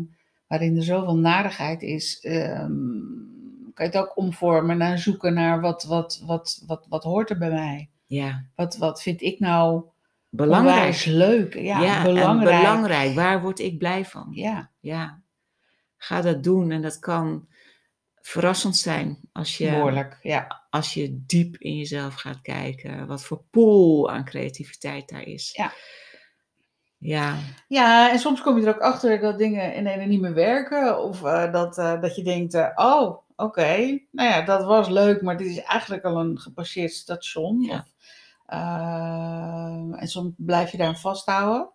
waarin 0.48 0.78
er 0.78 0.84
zoveel 0.84 1.18
narigheid 1.18 1.82
is, 1.82 2.20
kan 3.82 3.92
je 3.92 3.98
het 3.98 4.08
ook 4.08 4.18
omvormen 4.18 4.78
naar 4.78 4.98
zoeken 4.98 5.34
naar 5.34 5.62
wat, 5.62 5.84
wat, 5.84 6.22
wat, 6.26 6.64
wat, 6.68 6.86
wat 6.90 7.04
hoort 7.04 7.30
er 7.30 7.38
bij 7.38 7.50
mij. 7.50 7.90
Ja, 8.06 8.46
Wat, 8.56 8.78
wat 8.78 9.02
vind 9.02 9.22
ik 9.22 9.40
nou 9.40 9.84
belangrijk. 10.30 11.06
leuk? 11.06 11.54
Ja, 11.54 11.82
Ja, 11.82 12.04
belangrijk. 12.04 13.16
Waar 13.16 13.42
word 13.42 13.60
ik 13.60 13.78
blij 13.78 14.06
van? 14.06 14.28
Ja, 14.32 14.70
Ja. 14.80 15.22
Ga 15.98 16.22
dat 16.22 16.44
doen 16.44 16.72
en 16.72 16.82
dat 16.82 17.00
kan 17.00 17.48
verrassend 18.16 18.78
zijn 18.78 19.20
als 19.32 19.58
je, 19.58 19.70
behoorlijk. 19.70 20.18
Ja, 20.22 20.62
als 20.70 20.94
je 20.94 21.24
diep 21.26 21.58
in 21.58 21.78
jezelf 21.78 22.14
gaat 22.14 22.42
kijken. 22.42 23.08
Wat 23.08 23.24
voor 23.24 23.44
pool 23.50 24.12
aan 24.12 24.26
creativiteit 24.26 25.10
daar 25.10 25.28
is. 25.28 25.52
Ja. 25.54 25.72
Ja, 27.04 27.38
Ja, 27.68 28.12
en 28.12 28.20
soms 28.20 28.42
kom 28.42 28.60
je 28.60 28.66
er 28.66 28.76
ook 28.76 28.82
achter 28.82 29.20
dat 29.20 29.38
dingen 29.38 29.74
in 29.74 29.88
ene 29.88 30.06
niet 30.06 30.22
meer 30.22 30.34
werken. 30.34 31.04
Of 31.04 31.24
eh, 31.24 31.52
dat, 31.52 31.78
eh, 31.78 32.02
dat 32.02 32.16
je 32.16 32.24
denkt, 32.24 32.54
eh, 32.54 32.68
oh, 32.76 33.18
oké, 33.42 34.00
nou 34.12 34.30
ja, 34.30 34.42
dat 34.42 34.64
was 34.64 34.90
leuk, 34.90 35.22
maar 35.22 35.38
dit 35.38 35.48
is 35.48 35.62
eigenlijk 35.62 36.04
al 36.04 36.18
een 36.20 36.40
gepasseerd 36.40 36.92
station. 36.94 37.62
Ja. 37.62 37.78
Of, 37.78 37.94
eh, 38.46 40.02
en 40.02 40.08
soms 40.08 40.34
blijf 40.38 40.72
je 40.72 40.78
daar 40.78 40.88
aan 40.88 40.98
vasthouden. 40.98 41.70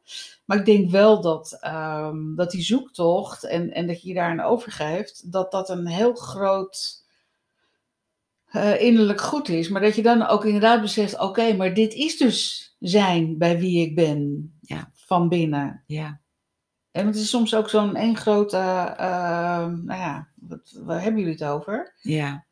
Maar 0.45 0.59
ik 0.59 0.65
denk 0.65 0.91
wel 0.91 1.21
dat, 1.21 1.59
ehm, 1.61 2.35
dat 2.35 2.51
die 2.51 2.63
zoektocht 2.63 3.45
en, 3.45 3.73
en 3.73 3.87
dat 3.87 4.03
je 4.03 4.09
je 4.09 4.15
daaraan 4.15 4.41
overgeeft, 4.41 5.33
dat 5.33 5.51
dat 5.51 5.69
een 5.69 5.87
heel 5.87 6.15
groot 6.15 7.05
eh, 8.47 8.81
innerlijk 8.81 9.21
goed 9.21 9.49
is. 9.49 9.69
Maar 9.69 9.81
dat 9.81 9.95
je 9.97 10.03
dan 10.03 10.27
ook 10.27 10.45
inderdaad 10.45 10.81
beseft, 10.81 11.21
oké, 11.21 11.53
maar 11.57 11.75
dit 11.75 11.95
is 11.95 12.17
dus 12.17 12.75
zijn 12.79 13.39
bij 13.39 13.59
wie 13.59 13.81
ik 13.81 13.95
ben 13.95 14.53
Ja. 14.61 14.91
van 14.95 15.29
binnen. 15.29 15.83
ja, 15.87 16.21
En 16.97 17.07
het 17.07 17.17
is 17.17 17.29
soms 17.29 17.55
ook 17.55 17.69
zo'n 17.69 17.97
één 17.97 18.17
grote, 18.17 18.57
eh, 18.57 19.67
nou 19.67 20.01
ja, 20.01 20.29
wat, 20.35 20.81
waar 20.85 21.03
hebben 21.03 21.21
jullie 21.21 21.37
het 21.37 21.45
over? 21.45 21.95
ja. 22.01 22.45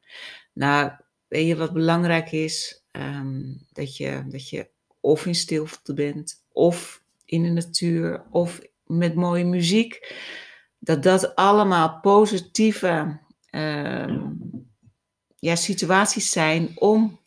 Nou, 0.52 0.90
weet 1.28 1.46
je 1.46 1.56
wat 1.56 1.72
belangrijk 1.72 2.32
is? 2.32 2.84
Ehm, 2.90 3.42
dat, 3.72 3.96
je, 3.96 4.24
dat 4.28 4.48
je 4.48 4.70
of 5.00 5.26
in 5.26 5.34
stilte 5.34 5.94
bent, 5.94 6.44
of 6.52 7.02
in 7.24 7.42
de 7.42 7.48
natuur, 7.48 8.24
of 8.30 8.60
met 8.86 9.14
mooie 9.14 9.44
muziek. 9.44 10.14
Dat 10.78 11.02
dat 11.02 11.34
allemaal 11.34 12.00
positieve 12.00 13.20
ehm, 13.50 14.30
ja, 15.36 15.56
situaties 15.56 16.30
zijn 16.30 16.72
om 16.74 17.20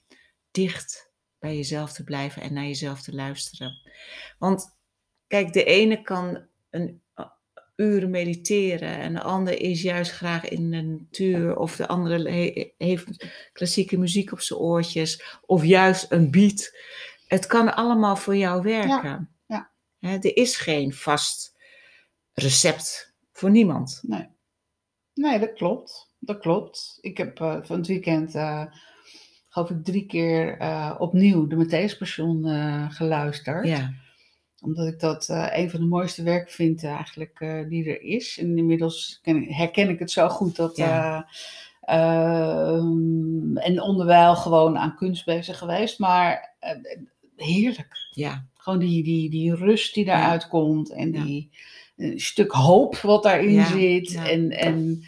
dicht 0.51 1.11
bij 1.39 1.55
jezelf 1.55 1.93
te 1.93 2.03
blijven 2.03 2.41
en 2.41 2.53
naar 2.53 2.65
jezelf 2.65 3.01
te 3.01 3.13
luisteren. 3.13 3.81
Want 4.39 4.77
kijk, 5.27 5.53
de 5.53 5.63
ene 5.63 6.01
kan 6.01 6.47
een 6.69 7.01
uren 7.77 8.09
mediteren 8.09 8.97
en 8.99 9.13
de 9.13 9.21
ander 9.21 9.61
is 9.61 9.81
juist 9.81 10.11
graag 10.11 10.47
in 10.49 10.71
de 10.71 10.81
natuur 10.81 11.57
of 11.57 11.75
de 11.75 11.87
andere 11.87 12.29
he- 12.29 12.71
heeft 12.77 13.25
klassieke 13.53 13.97
muziek 13.97 14.31
op 14.31 14.39
zijn 14.39 14.59
oortjes 14.59 15.37
of 15.45 15.63
juist 15.65 16.11
een 16.11 16.31
beat. 16.31 16.75
Het 17.27 17.45
kan 17.45 17.75
allemaal 17.75 18.15
voor 18.15 18.35
jou 18.35 18.61
werken. 18.61 19.29
ja. 19.47 19.71
Hè, 19.99 20.13
er 20.15 20.37
is 20.37 20.55
geen 20.57 20.93
vast 20.93 21.55
recept 22.33 23.15
voor 23.31 23.49
niemand. 23.51 23.99
Nee. 24.07 24.27
Nee, 25.13 25.39
dat 25.39 25.53
klopt. 25.53 26.13
Dat 26.19 26.39
klopt. 26.39 26.97
Ik 27.01 27.17
heb 27.17 27.39
eh, 27.39 27.57
van 27.61 27.77
het 27.77 27.87
weekend, 27.87 28.35
eh 28.35 28.65
geloof 29.49 29.69
ik, 29.69 29.83
drie 29.83 30.05
keer 30.05 30.57
eh, 30.57 30.95
opnieuw 30.97 31.47
de 31.47 31.55
Matthäus 31.65 31.97
Passion 31.97 32.43
geluisterd. 32.91 33.67
Ja, 33.67 33.93
Omdat 34.61 34.87
ik 34.87 34.99
dat 34.99 35.29
eh, 35.29 35.47
een 35.51 35.69
van 35.69 35.79
de 35.79 35.85
mooiste 35.85 36.23
werken 36.23 36.53
vind 36.53 36.83
eh, 36.83 36.91
eigenlijk 36.91 37.39
eh, 37.39 37.67
die 37.69 37.89
er 37.89 38.01
is. 38.01 38.37
En 38.39 38.57
inmiddels 38.57 39.19
ken 39.21 39.43
herken 39.53 39.89
ik 39.89 39.99
het 39.99 40.11
zo 40.11 40.29
goed 40.29 40.55
dat... 40.55 40.77
Ja. 40.77 41.27
eh, 41.81 41.97
ehm, 41.97 43.57
en 43.57 43.81
onderwijl 43.81 44.35
gewoon 44.35 44.77
aan 44.77 44.95
kunst 44.95 45.25
bezig 45.25 45.57
geweest. 45.57 45.99
Maar 45.99 46.55
heerlijk. 47.35 48.07
ja, 48.11 48.45
Gewoon 48.53 48.79
die, 48.79 49.03
die, 49.03 49.29
die 49.29 49.55
rust 49.55 49.93
die 49.93 50.05
daaruit 50.05 50.47
komt. 50.47 50.89
En 50.91 51.11
die 51.11 51.49
een 51.97 52.19
stuk 52.19 52.51
hoop 52.51 52.97
wat 52.97 53.23
daarin 53.23 53.65
zit. 53.65 54.11
ja. 54.11 54.29
En, 54.29 54.49
en 54.49 55.03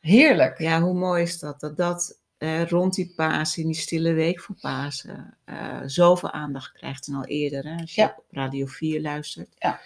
heerlijk. 0.00 0.58
ja, 0.58 0.80
hoe 0.80 0.94
mooi 0.94 1.22
is 1.22 1.38
dat? 1.38 1.60
Dat 1.60 1.76
dat 1.76 2.17
eh, 2.38 2.66
rond 2.66 2.94
die 2.94 3.12
Pasen, 3.16 3.62
in 3.62 3.68
die 3.68 3.76
stille 3.80 4.12
week 4.12 4.40
voor 4.40 4.54
Pasen, 4.60 5.36
eh, 5.44 5.80
zoveel 5.86 6.30
aandacht 6.30 6.72
krijgt 6.72 7.06
en 7.06 7.14
al 7.14 7.24
eerder. 7.24 7.64
Hè, 7.64 7.80
als 7.80 7.94
je 7.94 8.00
Ja. 8.00 8.14
op 8.18 8.24
Radio 8.30 8.66
4 8.66 9.00
luistert. 9.00 9.54
Ja. 9.58 9.80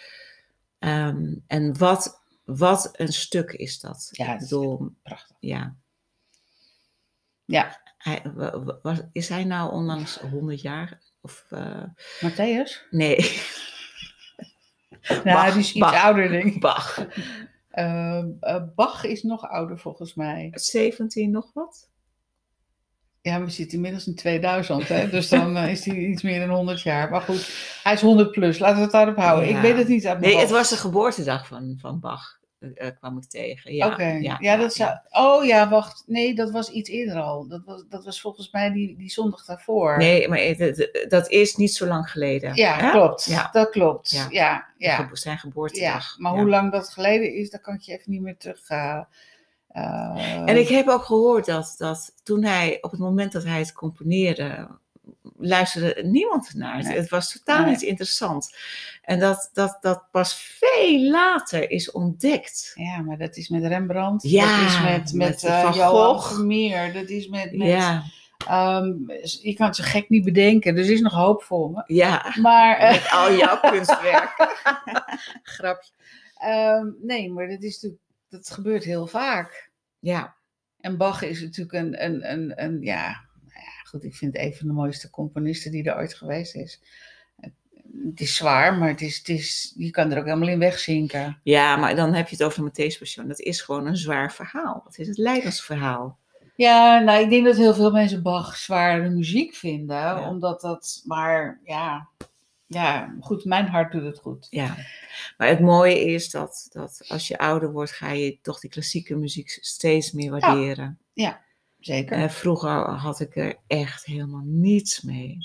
Ehm, 0.79 1.35
en 1.47 1.79
wat, 1.79 2.23
wat 2.45 2.91
een 2.93 3.13
stuk 3.13 3.51
is 3.53 3.81
dat. 3.81 4.09
Ja, 4.11 4.33
Ik 4.35 4.39
bedoel, 4.39 4.95
Prachtig. 5.03 5.37
ja. 5.41 5.77
Ja. 7.45 7.81
Hij, 7.99 8.23
wa- 8.35 8.61
wa- 8.63 8.79
was, 8.83 8.99
is 9.13 9.29
hij 9.29 9.45
nou 9.45 9.73
onlangs 9.73 10.19
100 10.19 10.61
jaar? 10.61 11.01
Of, 11.21 11.45
Matthäus? 12.25 12.89
nee, 12.91 13.41
Nou, 15.09 15.23
Bach, 15.25 15.51
die 15.53 15.61
is 15.61 15.69
iets 15.71 15.79
Bach. 15.79 16.05
ouder, 16.05 16.29
denk 16.29 16.45
ik. 16.55 16.61
Bach. 16.61 17.07
Eh, 17.69 18.19
eh, 18.41 18.63
Bach 18.75 19.05
is 19.05 19.23
nog 19.23 19.49
ouder 19.49 19.79
volgens 19.79 20.15
mij. 20.15 20.51
17 20.55 21.31
nog 21.31 21.51
wat? 21.53 21.91
Ja, 23.23 23.45
we 23.45 23.51
zitten 23.51 23.77
inmiddels 23.77 24.07
in 24.07 24.15
2000, 24.15 24.89
hè? 24.89 25.09
dus 25.11 25.29
dan 25.29 25.57
eh, 25.57 25.71
is 25.71 25.85
hij 25.85 25.97
iets 25.97 26.23
meer 26.23 26.47
dan 26.47 26.57
100 26.57 26.83
jaar. 26.83 27.11
Maar 27.11 27.21
goed, 27.21 27.49
hij 27.83 27.93
is 27.93 28.01
100 28.01 28.31
plus, 28.31 28.59
laten 28.59 28.77
we 28.77 28.83
het 28.83 28.93
daarop 28.93 29.17
houden. 29.17 29.49
Ja. 29.49 29.57
Ik 29.57 29.63
weet 29.63 29.77
het 29.77 29.89
niet 29.89 30.07
uit 30.07 30.21
Nee, 30.21 30.37
het 30.37 30.51
was 30.51 30.71
de 30.71 30.77
geboortedag 30.77 31.47
van, 31.47 31.77
van 31.81 32.01
Bach, 32.01 32.39
eh, 32.59 32.69
eh, 32.75 32.97
kwam 32.99 33.17
ik 33.19 33.25
tegen. 33.25 33.75
Ja, 33.75 33.87
Oké, 33.87 34.37
ja, 34.41 34.57
dat 34.57 34.75
zou... 34.75 34.99
Oh 35.11 35.45
ja, 35.45 35.69
wacht. 35.69 36.03
Nee, 36.07 36.35
dat 36.35 36.51
was 36.51 36.71
iets 36.71 36.91
eerder 36.91 37.21
al. 37.21 37.49
Dat 37.49 37.63
was, 37.65 37.85
dat 37.89 38.05
was 38.05 38.21
volgens 38.21 38.51
mij 38.51 38.71
die, 38.73 38.97
die 38.97 39.11
zondag 39.11 39.45
daarvoor. 39.45 39.99
Nee, 39.99 40.29
maar 40.29 40.57
dat 41.09 41.31
is 41.31 41.57
niet 41.57 41.75
zo 41.75 41.87
lang 41.87 42.11
geleden. 42.11 42.55
Ja, 42.55 42.77
hè? 42.77 42.91
klopt. 42.91 43.25
Ja. 43.25 43.49
Dat 43.53 43.71
klopt. 43.71 44.11
Ja. 44.11 44.27
Ja, 44.31 45.05
Zijn 45.13 45.35
ja. 45.35 45.37
geboortedag. 45.37 46.19
Maar 46.19 46.33
hoe 46.33 46.49
lang 46.49 46.73
dat 46.73 46.91
geleden 46.91 47.35
is, 47.35 47.51
dat 47.51 47.61
kan 47.61 47.75
ik 47.75 47.81
je 47.81 47.93
even 47.93 48.11
niet 48.11 48.23
meer 48.23 48.37
terug... 48.37 48.69
eh, 49.73 50.43
En 50.47 50.57
ik 50.59 50.69
heb 50.69 50.89
ook 50.89 51.05
gehoord 51.05 51.47
dat, 51.47 51.75
dat 51.79 52.15
toen 52.23 52.45
hij, 52.45 52.79
op 52.81 52.91
het 52.91 53.01
moment 53.01 53.33
dat 53.33 53.45
hij 53.45 53.59
het 53.59 53.73
componeerde, 53.73 54.69
luisterde 55.37 56.03
niemand 56.03 56.55
naar. 56.55 56.77
Het, 56.77 56.87
Nee. 56.87 56.97
het 56.97 57.09
was 57.09 57.33
totaal 57.33 57.63
Nee. 57.63 57.71
niet 57.71 57.83
interessant. 57.83 58.57
En 59.03 59.19
dat, 59.21 59.51
dat 59.53 59.79
dat 59.81 60.05
pas 60.11 60.35
veel 60.35 61.01
later 61.11 61.71
is 61.71 61.91
ontdekt. 61.91 62.73
Ja, 62.75 63.01
maar 63.01 63.19
dat 63.19 63.37
is 63.37 63.49
met 63.49 63.65
Rembrandt. 63.65 64.23
Ja, 64.23 64.61
dat 64.61 64.69
is 64.69 64.81
met, 64.83 65.13
met 65.13 65.13
met, 65.15 65.45
eh, 65.45 65.63
Van 65.63 65.75
Gogh. 65.75 66.33
Vermeer. 66.35 66.93
Dat 66.93 67.09
is 67.09 67.29
met... 67.29 67.53
met 67.57 67.69
Ja, 67.69 68.03
ehm, 68.47 68.87
je 69.43 69.55
kan 69.57 69.67
het 69.67 69.77
zo 69.77 69.83
gek 69.87 70.09
niet 70.09 70.25
bedenken. 70.25 70.75
Dus 70.75 70.87
er 70.87 70.93
is 70.93 71.01
nog 71.01 71.13
hoop 71.13 71.43
voor 71.43 71.71
me. 71.71 71.83
ja. 71.87 72.35
Maar... 72.41 72.77
eh, 72.77 72.91
Met 72.91 73.11
al 73.11 73.35
jouw 73.35 73.61
kunstwerk. 73.71 74.35
grapje. 75.43 75.91
Ehm, 76.37 76.87
nee, 77.03 77.31
maar 77.33 77.49
dat, 77.49 77.63
is 77.63 77.75
natuurlijk, 77.75 78.03
dat 78.33 78.51
gebeurt 78.51 78.85
heel 78.85 79.07
vaak. 79.07 79.71
Ja, 79.99 80.37
En 80.79 80.97
Bach 80.97 81.23
is 81.23 81.41
natuurlijk 81.41 81.73
een, 81.73 82.05
een, 82.05 82.33
een, 82.33 82.65
een, 82.65 82.81
ja, 82.81 83.07
ja, 83.47 83.83
goed, 83.85 84.05
ik 84.05 84.15
vind 84.15 84.37
het 84.37 84.43
een 84.43 84.55
van 84.55 84.67
de 84.67 84.73
mooiste 84.73 85.11
componisten 85.11 85.71
die 85.71 85.85
er 85.85 85.97
ooit 85.97 86.15
geweest 86.15 86.55
is. 86.55 86.81
Het 88.09 88.21
is 88.21 88.37
zwaar, 88.37 88.75
maar 88.75 88.89
het 88.89 89.01
is, 89.01 89.19
het 89.19 89.29
is, 89.29 89.75
je 89.77 89.91
kan 89.91 90.13
er 90.13 90.19
ook 90.19 90.25
helemaal 90.25 90.49
in 90.49 90.59
wegzinken. 90.59 91.41
Ja, 91.43 91.77
maar 91.77 91.97
dan 91.97 92.15
heb 92.15 92.29
je 92.29 92.37
het 92.37 92.45
over 92.45 92.65
de 92.65 92.71
Matthäus 92.71 92.99
Passion. 92.99 93.29
Dat 93.29 93.41
is 93.41 93.61
gewoon 93.61 93.87
een 93.87 93.97
zwaar 93.97 94.33
verhaal. 94.33 94.81
Dat 94.85 94.99
is 94.99 95.09
het 95.09 95.19
Leidensverhaal. 95.19 96.19
Ja, 96.57 96.99
nou, 96.99 97.23
ik 97.23 97.31
denk 97.31 97.45
dat 97.45 97.57
heel 97.57 97.75
veel 97.75 97.91
mensen 97.91 98.23
Bach 98.23 98.57
zware 98.57 99.09
muziek 99.11 99.55
vinden. 99.55 99.97
Ja. 99.97 100.29
Omdat 100.29 100.61
dat, 100.61 101.03
maar 101.05 101.61
ja, 101.65 102.09
ja, 102.75 103.17
goed, 103.21 103.45
mijn 103.45 103.67
hart 103.67 103.93
doet 103.93 104.03
het 104.05 104.19
goed. 104.19 104.47
Ja, 104.51 104.77
maar 105.37 105.49
het 105.49 105.61
mooie 105.61 106.01
is 106.05 106.31
dat, 106.31 106.67
dat 106.73 107.05
als 107.09 107.29
je 107.29 107.39
ouder 107.39 107.73
wordt, 107.73 107.91
ga 107.93 108.11
je 108.11 108.39
toch 108.43 108.61
die 108.61 108.71
klassieke 108.71 109.15
muziek 109.17 109.59
steeds 109.61 110.13
meer 110.13 110.31
waarderen. 110.31 110.99
Zeker. 111.79 112.17
En 112.17 112.31
vroeger 112.31 112.71
had 112.91 113.21
ik 113.21 113.37
er 113.37 113.57
echt 113.67 114.05
helemaal 114.05 114.43
niets 114.45 115.01
mee. 115.01 115.39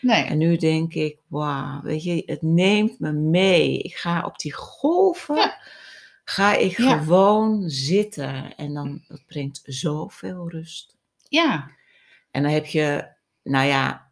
nee. 0.00 0.24
En 0.24 0.38
nu 0.38 0.56
denk 0.56 0.94
ik, 0.94 1.18
wauw, 1.26 1.80
weet 1.82 2.02
je, 2.02 2.22
het 2.26 2.42
neemt 2.42 2.98
me 3.00 3.12
mee. 3.12 3.78
Ik 3.78 3.94
ga 3.96 4.24
op 4.24 4.38
die 4.38 4.52
golven, 4.54 5.36
Ja. 5.36 5.58
ga 6.24 6.56
ik 6.56 6.76
Ja. 6.76 6.98
gewoon 6.98 7.68
zitten. 7.68 8.56
En 8.56 8.74
dan, 8.74 9.04
dat 9.08 9.22
brengt 9.26 9.60
zoveel 9.64 10.50
rust. 10.50 10.96
Ja, 11.28 11.70
En 12.30 12.42
dan 12.42 12.52
heb 12.52 12.66
je, 12.66 13.08
nou 13.42 13.66
ja, 13.66 14.05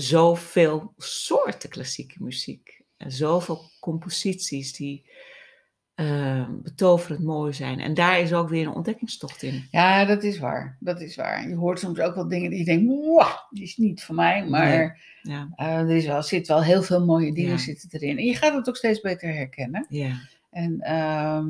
zoveel 0.00 0.92
soorten 0.96 1.68
klassieke 1.70 2.22
muziek. 2.22 2.82
En 2.96 3.10
zoveel 3.12 3.60
composities 3.80 4.72
die 4.72 5.10
eh, 5.94 6.48
betoverend 6.62 7.22
mooi 7.24 7.52
zijn. 7.52 7.80
En 7.80 7.94
daar 7.94 8.20
is 8.20 8.32
ook 8.32 8.48
weer 8.48 8.66
een 8.66 8.74
ontdekkingstocht 8.74 9.42
in. 9.42 9.66
ja, 9.70 10.04
dat 10.04 10.22
is 10.22 10.38
waar. 10.38 10.76
Dat 10.80 11.00
is 11.00 11.16
waar. 11.16 11.48
Je 11.48 11.54
hoort 11.54 11.78
soms 11.78 11.98
ook 12.00 12.14
wel 12.14 12.28
dingen 12.28 12.50
die 12.50 12.58
je 12.58 12.64
denkt, 12.64 12.86
wow, 12.86 13.26
die 13.50 13.62
is 13.62 13.76
niet 13.76 14.02
van 14.02 14.14
mij. 14.14 14.46
Maar 14.48 15.00
Ja, 15.22 15.48
eh, 15.56 15.66
er 15.78 15.90
is 15.90 16.06
wel, 16.06 16.22
zit 16.22 16.46
wel 16.48 16.62
heel 16.62 16.82
veel 16.82 17.04
mooie 17.04 17.32
dingen 17.34 17.50
Ja. 17.50 17.56
zitten 17.58 17.88
erin. 17.92 18.18
En 18.18 18.24
je 18.24 18.34
gaat 18.34 18.54
het 18.54 18.68
ook 18.68 18.76
steeds 18.76 19.00
beter 19.00 19.34
herkennen. 19.34 19.86
ja, 19.88 20.20
En 20.50 20.80
ehm, 20.80 21.48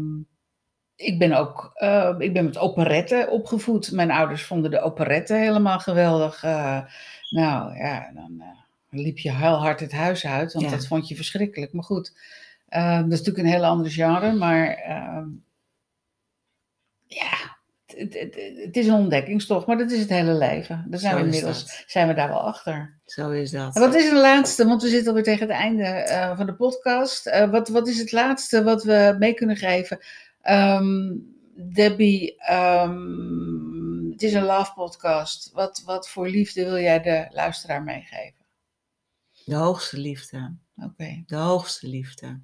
ik 1.01 1.19
ben 1.19 1.33
ook 1.33 1.71
eh, 1.75 2.15
ik 2.19 2.33
ben 2.33 2.45
met 2.45 2.59
operetten 2.59 3.31
opgevoed. 3.31 3.93
Mijn 3.93 4.11
ouders 4.11 4.43
vonden 4.45 4.71
de 4.71 4.81
operetten 4.81 5.41
helemaal 5.41 5.79
geweldig. 5.79 6.43
Eh, 6.43 6.81
nou 7.31 7.77
ja, 7.77 8.11
dan 8.15 8.37
eh, 8.41 9.01
liep 9.01 9.19
je 9.19 9.33
heel 9.33 9.55
hard 9.57 9.81
het 9.81 9.93
huis 9.93 10.27
uit, 10.27 10.53
want 10.53 10.65
Ja. 10.65 10.71
dat 10.71 10.87
vond 10.87 11.09
je 11.09 11.17
verschrikkelijk. 11.17 11.73
Maar 11.73 11.85
goed, 11.85 12.13
dat 12.69 13.05
is 13.05 13.19
natuurlijk 13.19 13.39
een 13.39 13.45
heel 13.53 13.65
ander 13.65 13.91
genre, 13.91 14.33
maar 14.33 14.75
ehm, 14.75 15.27
ja, 17.07 17.57
het, 17.87 18.15
het, 18.15 18.35
het, 18.65 18.77
is 18.77 18.87
een 18.87 18.95
ontdekkingstocht, 18.95 19.67
maar 19.67 19.79
dat 19.79 19.91
is 19.91 20.01
het 20.01 20.09
hele 20.09 20.35
leven. 20.35 20.87
Daar 20.89 21.01
zijn 21.01 21.13
Zo 21.13 21.19
we 21.19 21.25
inmiddels 21.25 21.85
zijn 21.87 22.09
we 22.09 22.15
daar 22.15 22.29
wel 22.29 22.43
achter. 22.43 22.99
zo 23.05 23.31
is 23.31 23.51
dat. 23.51 23.75
En 23.75 23.81
wat 23.81 23.95
is 23.95 24.05
het 24.05 24.21
laatste, 24.21 24.67
want 24.67 24.83
we 24.83 24.89
zitten 24.89 25.09
alweer 25.09 25.25
tegen 25.25 25.49
het 25.49 25.57
einde 25.57 26.05
van 26.37 26.47
de 26.47 26.55
podcast. 26.55 27.47
Wat, 27.51 27.69
wat 27.69 27.89
is 27.89 27.99
het 27.99 28.13
laatste 28.13 28.63
wat 28.63 28.83
we 28.85 29.17
mee 29.19 29.35
kunnen 29.35 29.57
geven? 29.57 29.99
Ehm, 30.41 31.17
Debbie, 31.55 32.37
ehm, 32.37 34.11
het 34.11 34.23
is 34.23 34.33
een 34.33 34.45
love 34.45 34.73
podcast. 34.73 35.53
Wat, 35.53 35.83
wat 35.85 36.09
voor 36.11 36.29
liefde 36.29 36.65
wil 36.65 36.79
jij 36.79 37.03
de 37.03 37.29
luisteraar 37.31 37.83
meegeven? 37.83 38.45
De 39.45 39.55
hoogste 39.55 39.99
liefde. 39.99 40.57
Oké, 40.77 41.23
De 41.27 41.37
hoogste 41.37 41.89
liefde. 41.89 42.41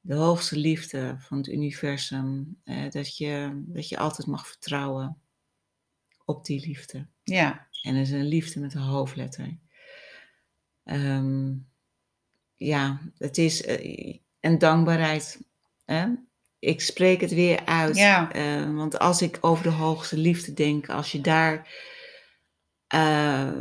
De 0.00 0.14
hoogste 0.14 0.56
liefde 0.56 1.16
van 1.18 1.36
het 1.36 1.46
universum. 1.46 2.60
Eh, 2.64 2.90
dat, 2.90 3.16
je, 3.16 3.62
dat 3.66 3.88
je 3.88 3.98
altijd 3.98 4.28
mag 4.28 4.46
vertrouwen 4.48 5.20
op 6.24 6.44
die 6.44 6.66
liefde. 6.66 7.06
ja, 7.22 7.66
En 7.82 7.94
dat 7.94 8.02
is 8.02 8.10
een 8.10 8.28
liefde 8.28 8.60
met 8.60 8.74
een 8.74 8.80
hoofdletter. 8.80 9.58
Ehm, 10.84 11.54
ja, 12.54 13.00
het 13.18 13.38
is 13.38 13.62
eh, 13.64 14.18
een 14.40 14.58
dankbaarheid. 14.58 15.40
Hè? 15.84 16.06
Ik 16.58 16.80
spreek 16.80 17.20
het 17.20 17.34
weer 17.34 17.64
uit. 17.66 17.96
Ja. 17.96 18.32
eh, 18.32 18.74
want 18.74 18.98
als 18.98 19.22
ik 19.22 19.38
over 19.40 19.64
de 19.64 19.70
hoogste 19.70 20.16
liefde 20.18 20.52
denk, 20.52 20.88
als 20.88 21.12
je 21.12 21.20
daar 21.20 21.68
eh, 22.86 23.52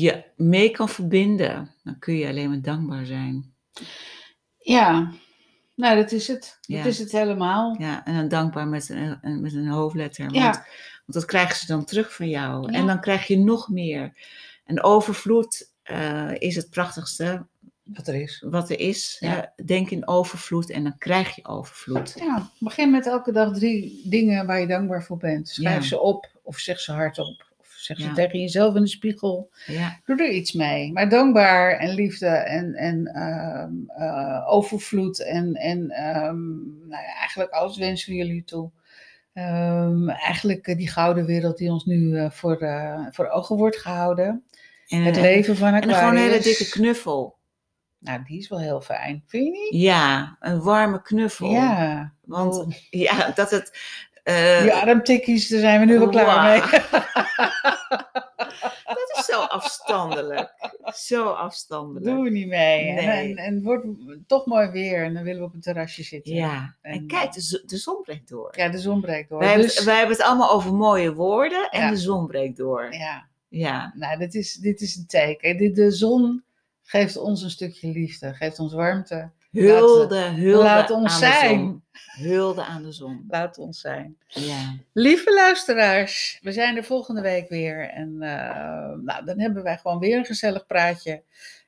je 0.00 0.24
mee 0.36 0.70
kan 0.70 0.88
verbinden, 0.88 1.74
dan 1.82 1.98
kun 1.98 2.14
je 2.14 2.26
alleen 2.28 2.48
maar 2.48 2.62
dankbaar 2.62 3.06
zijn. 3.06 3.54
ja. 4.58 5.12
Nou, 5.74 5.96
dat 5.96 6.12
is 6.12 6.28
het. 6.28 6.58
Ja. 6.60 6.76
Dat 6.76 6.86
is 6.86 6.98
het 6.98 7.12
helemaal. 7.12 7.76
Ja, 7.80 8.04
en 8.04 8.14
dan 8.14 8.28
dankbaar 8.28 8.66
met 8.68 8.88
een, 8.88 9.40
met 9.40 9.54
een 9.54 9.68
hoofdletter. 9.68 10.24
Want, 10.24 10.36
Ja. 10.36 10.50
want 10.52 10.64
dat 11.06 11.24
krijgen 11.24 11.56
ze 11.56 11.66
dan 11.66 11.84
terug 11.84 12.14
van 12.14 12.28
jou. 12.28 12.72
Ja. 12.72 12.78
En 12.78 12.86
dan 12.86 13.00
krijg 13.00 13.26
je 13.26 13.38
nog 13.38 13.68
meer. 13.68 14.12
En 14.64 14.82
overvloed 14.82 15.72
eh, 15.82 16.30
is 16.38 16.56
het 16.56 16.70
prachtigste 16.70 17.46
Wat 17.94 18.06
er 18.06 18.14
is. 18.14 18.44
wat 18.50 18.70
er 18.70 18.80
is. 18.80 19.16
Ja. 19.20 19.52
Denk 19.64 19.90
in 19.90 20.08
overvloed 20.08 20.70
en 20.70 20.82
dan 20.82 20.98
krijg 20.98 21.34
je 21.36 21.44
overvloed. 21.46 22.14
Ja, 22.18 22.50
begin 22.58 22.90
met 22.90 23.06
elke 23.06 23.32
dag 23.32 23.54
drie 23.54 24.02
dingen 24.04 24.46
waar 24.46 24.60
je 24.60 24.66
dankbaar 24.66 25.02
voor 25.04 25.16
bent. 25.16 25.48
Schrijf 25.48 25.74
Ja. 25.82 25.88
ze 25.88 26.00
op 26.00 26.28
of 26.42 26.58
zeg 26.58 26.80
ze 26.80 26.92
hardop. 26.92 27.46
Of 27.60 27.66
zeg 27.76 27.96
ze 28.00 28.04
Ja. 28.06 28.12
tegen 28.14 28.40
jezelf 28.40 28.74
in 28.74 28.82
de 28.82 28.88
spiegel. 28.88 29.50
Ja, 29.66 30.00
Doe 30.04 30.16
er 30.22 30.30
iets 30.30 30.52
mee. 30.52 30.92
Maar 30.92 31.08
dankbaar 31.08 31.70
en 31.72 31.94
liefde 31.94 32.26
en, 32.26 32.74
en 32.74 33.06
ehm, 33.06 34.02
eh, 34.02 34.44
overvloed 34.52 35.24
en, 35.24 35.54
en 35.54 35.90
ehm, 35.90 36.38
nou 36.88 37.02
ja, 37.02 37.14
eigenlijk 37.18 37.50
alles 37.50 37.76
wensen 37.76 38.10
we 38.10 38.16
jullie 38.16 38.44
toe. 38.44 38.70
Ehm, 39.32 40.08
eigenlijk 40.08 40.66
eh, 40.66 40.76
die 40.76 40.88
gouden 40.88 41.24
wereld 41.26 41.58
die 41.58 41.70
ons 41.70 41.84
nu 41.84 42.16
eh, 42.18 42.30
voor, 42.30 42.58
voor 43.10 43.28
ogen 43.28 43.56
wordt 43.56 43.76
gehouden. 43.76 44.44
en, 44.88 45.02
Het 45.02 45.16
en- 45.16 45.22
leven 45.22 45.56
van 45.56 45.68
en 45.68 45.74
Aquarius. 45.74 45.98
gewoon 45.98 46.16
een 46.16 46.22
hele 46.30 46.42
dikke 46.42 46.68
knuffel. 46.68 47.36
Nou, 48.00 48.22
die 48.24 48.38
is 48.38 48.48
wel 48.48 48.60
heel 48.60 48.80
fijn. 48.80 49.22
Vind 49.26 49.44
je 49.44 49.50
niet? 49.50 49.82
Ja, 49.82 50.36
een 50.40 50.60
warme 50.62 51.02
knuffel. 51.02 51.50
Ja. 51.50 52.12
Want 52.24 52.66
ja, 52.90 53.30
dat 53.34 53.50
het. 53.50 53.78
eh, 54.22 54.62
Die 54.62 54.72
ademtikkies, 54.72 55.48
daar 55.48 55.60
zijn 55.60 55.80
we 55.80 55.86
nu 55.86 55.98
wel 55.98 56.08
klaar 56.08 56.50
mee. 56.50 56.60
dat 58.84 59.12
is 59.16 59.24
zo 59.24 59.40
afstandelijk. 59.40 60.54
Zo 60.94 61.28
afstandelijk. 61.30 62.04
doen 62.04 62.22
we 62.22 62.30
niet 62.30 62.46
mee. 62.46 62.86
En, 62.88 62.94
Nee. 63.06 63.30
en, 63.30 63.36
en 63.36 63.54
het 63.54 63.62
wordt 63.62 63.86
toch 64.26 64.46
mooi 64.46 64.68
weer 64.70 65.04
en 65.04 65.14
dan 65.14 65.22
willen 65.22 65.40
we 65.40 65.46
op 65.46 65.54
een 65.54 65.60
terrasje 65.60 66.02
zitten. 66.02 66.34
Ja, 66.34 66.76
en, 66.82 66.92
En- 66.92 67.06
kijk, 67.06 67.32
de, 67.32 67.42
zo- 67.42 67.62
de 67.66 67.76
zon 67.76 68.02
breekt 68.02 68.28
door. 68.28 68.52
Ja, 68.56 68.68
de 68.68 68.78
zon 68.78 69.00
breekt 69.00 69.28
door. 69.28 69.38
wij, 69.38 69.56
dus, 69.56 69.66
hebben, 69.66 69.84
wij 69.84 69.98
hebben 69.98 70.16
het 70.16 70.26
allemaal 70.26 70.50
over 70.50 70.74
mooie 70.74 71.14
woorden 71.14 71.68
en 71.70 71.80
Ja. 71.80 71.90
de 71.90 71.96
zon 71.96 72.26
breekt 72.26 72.56
door. 72.56 72.92
ja, 72.94 73.26
Ja, 73.48 73.92
nou, 73.96 74.18
dit 74.18 74.34
is, 74.34 74.54
dit 74.54 74.80
is 74.80 74.96
een 74.96 75.06
teken. 75.06 75.56
De, 75.56 75.70
de 75.70 75.90
zon 75.90 76.42
geeft 76.88 77.16
ons 77.16 77.42
een 77.42 77.50
stukje 77.50 77.88
liefde, 77.88 78.34
geeft 78.34 78.58
ons 78.58 78.72
warmte. 78.72 79.30
hulde, 79.50 80.20
hulde 80.20 80.64
laat 80.64 80.90
ons 80.90 81.12
aan 81.12 81.18
zijn. 81.18 81.58
de 81.58 81.64
zon. 81.64 81.82
Hulde 82.26 82.62
aan 82.62 82.82
de 82.82 82.92
zon. 82.92 83.24
Laat 83.28 83.58
ons 83.58 83.80
zijn. 83.80 84.16
Ja, 84.26 84.74
Lieve 84.92 85.34
luisteraars, 85.34 86.38
we 86.42 86.52
zijn 86.52 86.76
er 86.76 86.84
volgende 86.84 87.20
week 87.20 87.48
weer. 87.48 87.90
En 87.90 88.22
eh, 88.22 88.98
nou, 89.04 89.24
dan 89.24 89.40
hebben 89.40 89.62
wij 89.62 89.78
gewoon 89.78 89.98
weer 89.98 90.18
een 90.18 90.24
gezellig 90.24 90.66
praatje. 90.66 91.22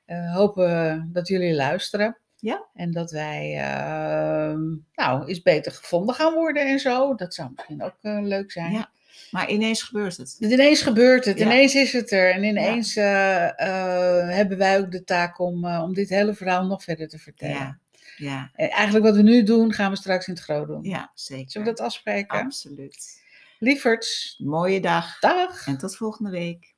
Eh, 0.05 0.35
hopen 0.35 1.09
dat 1.13 1.29
jullie 1.29 1.55
luisteren. 1.55 2.19
Ja. 2.37 2.67
En 2.75 2.91
dat 2.91 3.11
wij 3.11 3.59
eh, 3.59 4.59
nou, 4.95 5.27
eens 5.27 5.43
beter 5.43 5.73
gevonden 5.73 6.15
gaan 6.15 6.35
worden 6.35 6.67
en 6.67 6.79
zo. 6.79 7.15
Dat 7.15 7.35
zou 7.35 7.51
misschien 7.55 7.83
ook 7.83 7.97
leuk 8.03 8.53
zijn. 8.53 8.73
Ja. 8.73 8.91
Maar 9.31 9.51
ineens 9.51 9.83
gebeurt 9.83 10.17
het. 10.17 10.37
Ineens 10.39 10.83
gebeurt 10.83 11.25
het, 11.25 11.39
Ja. 11.39 11.45
ineens 11.45 11.75
is 11.75 11.93
het 11.93 12.11
er. 12.11 12.33
En 12.33 12.43
ineens 12.43 12.97
eh, 12.97 13.45
eh, 13.61 14.29
hebben 14.37 14.59
wij 14.59 14.79
ook 14.79 14.91
de 14.91 15.05
taak 15.05 15.39
om, 15.39 15.65
eh, 15.65 15.83
om 15.83 15.95
dit 15.95 16.09
hele 16.09 16.35
verhaal 16.35 16.67
nog 16.67 16.83
verder 16.83 17.09
te 17.09 17.19
vertellen. 17.19 17.55
Ja, 17.57 17.79
ja, 18.17 18.51
En 18.55 18.71
eigenlijk 18.71 19.05
wat 19.05 19.17
we 19.17 19.23
nu 19.23 19.43
doen, 19.43 19.73
gaan 19.73 19.91
we 19.91 19.97
straks 19.97 20.27
in 20.29 20.35
het 20.35 20.43
groot 20.43 20.67
doen. 20.67 20.83
ja 20.83 21.11
zeker. 21.15 21.51
Zullen 21.51 21.69
we 21.69 21.75
dat 21.75 21.87
afspreken? 21.87 22.39
Absoluut. 22.41 23.19
Lieverds, 23.59 24.35
Mooie 24.45 24.81
dag 24.81 25.19
dag! 25.19 25.67
en 25.67 25.79
tot 25.79 25.97
volgende 25.97 26.31
week. 26.31 26.75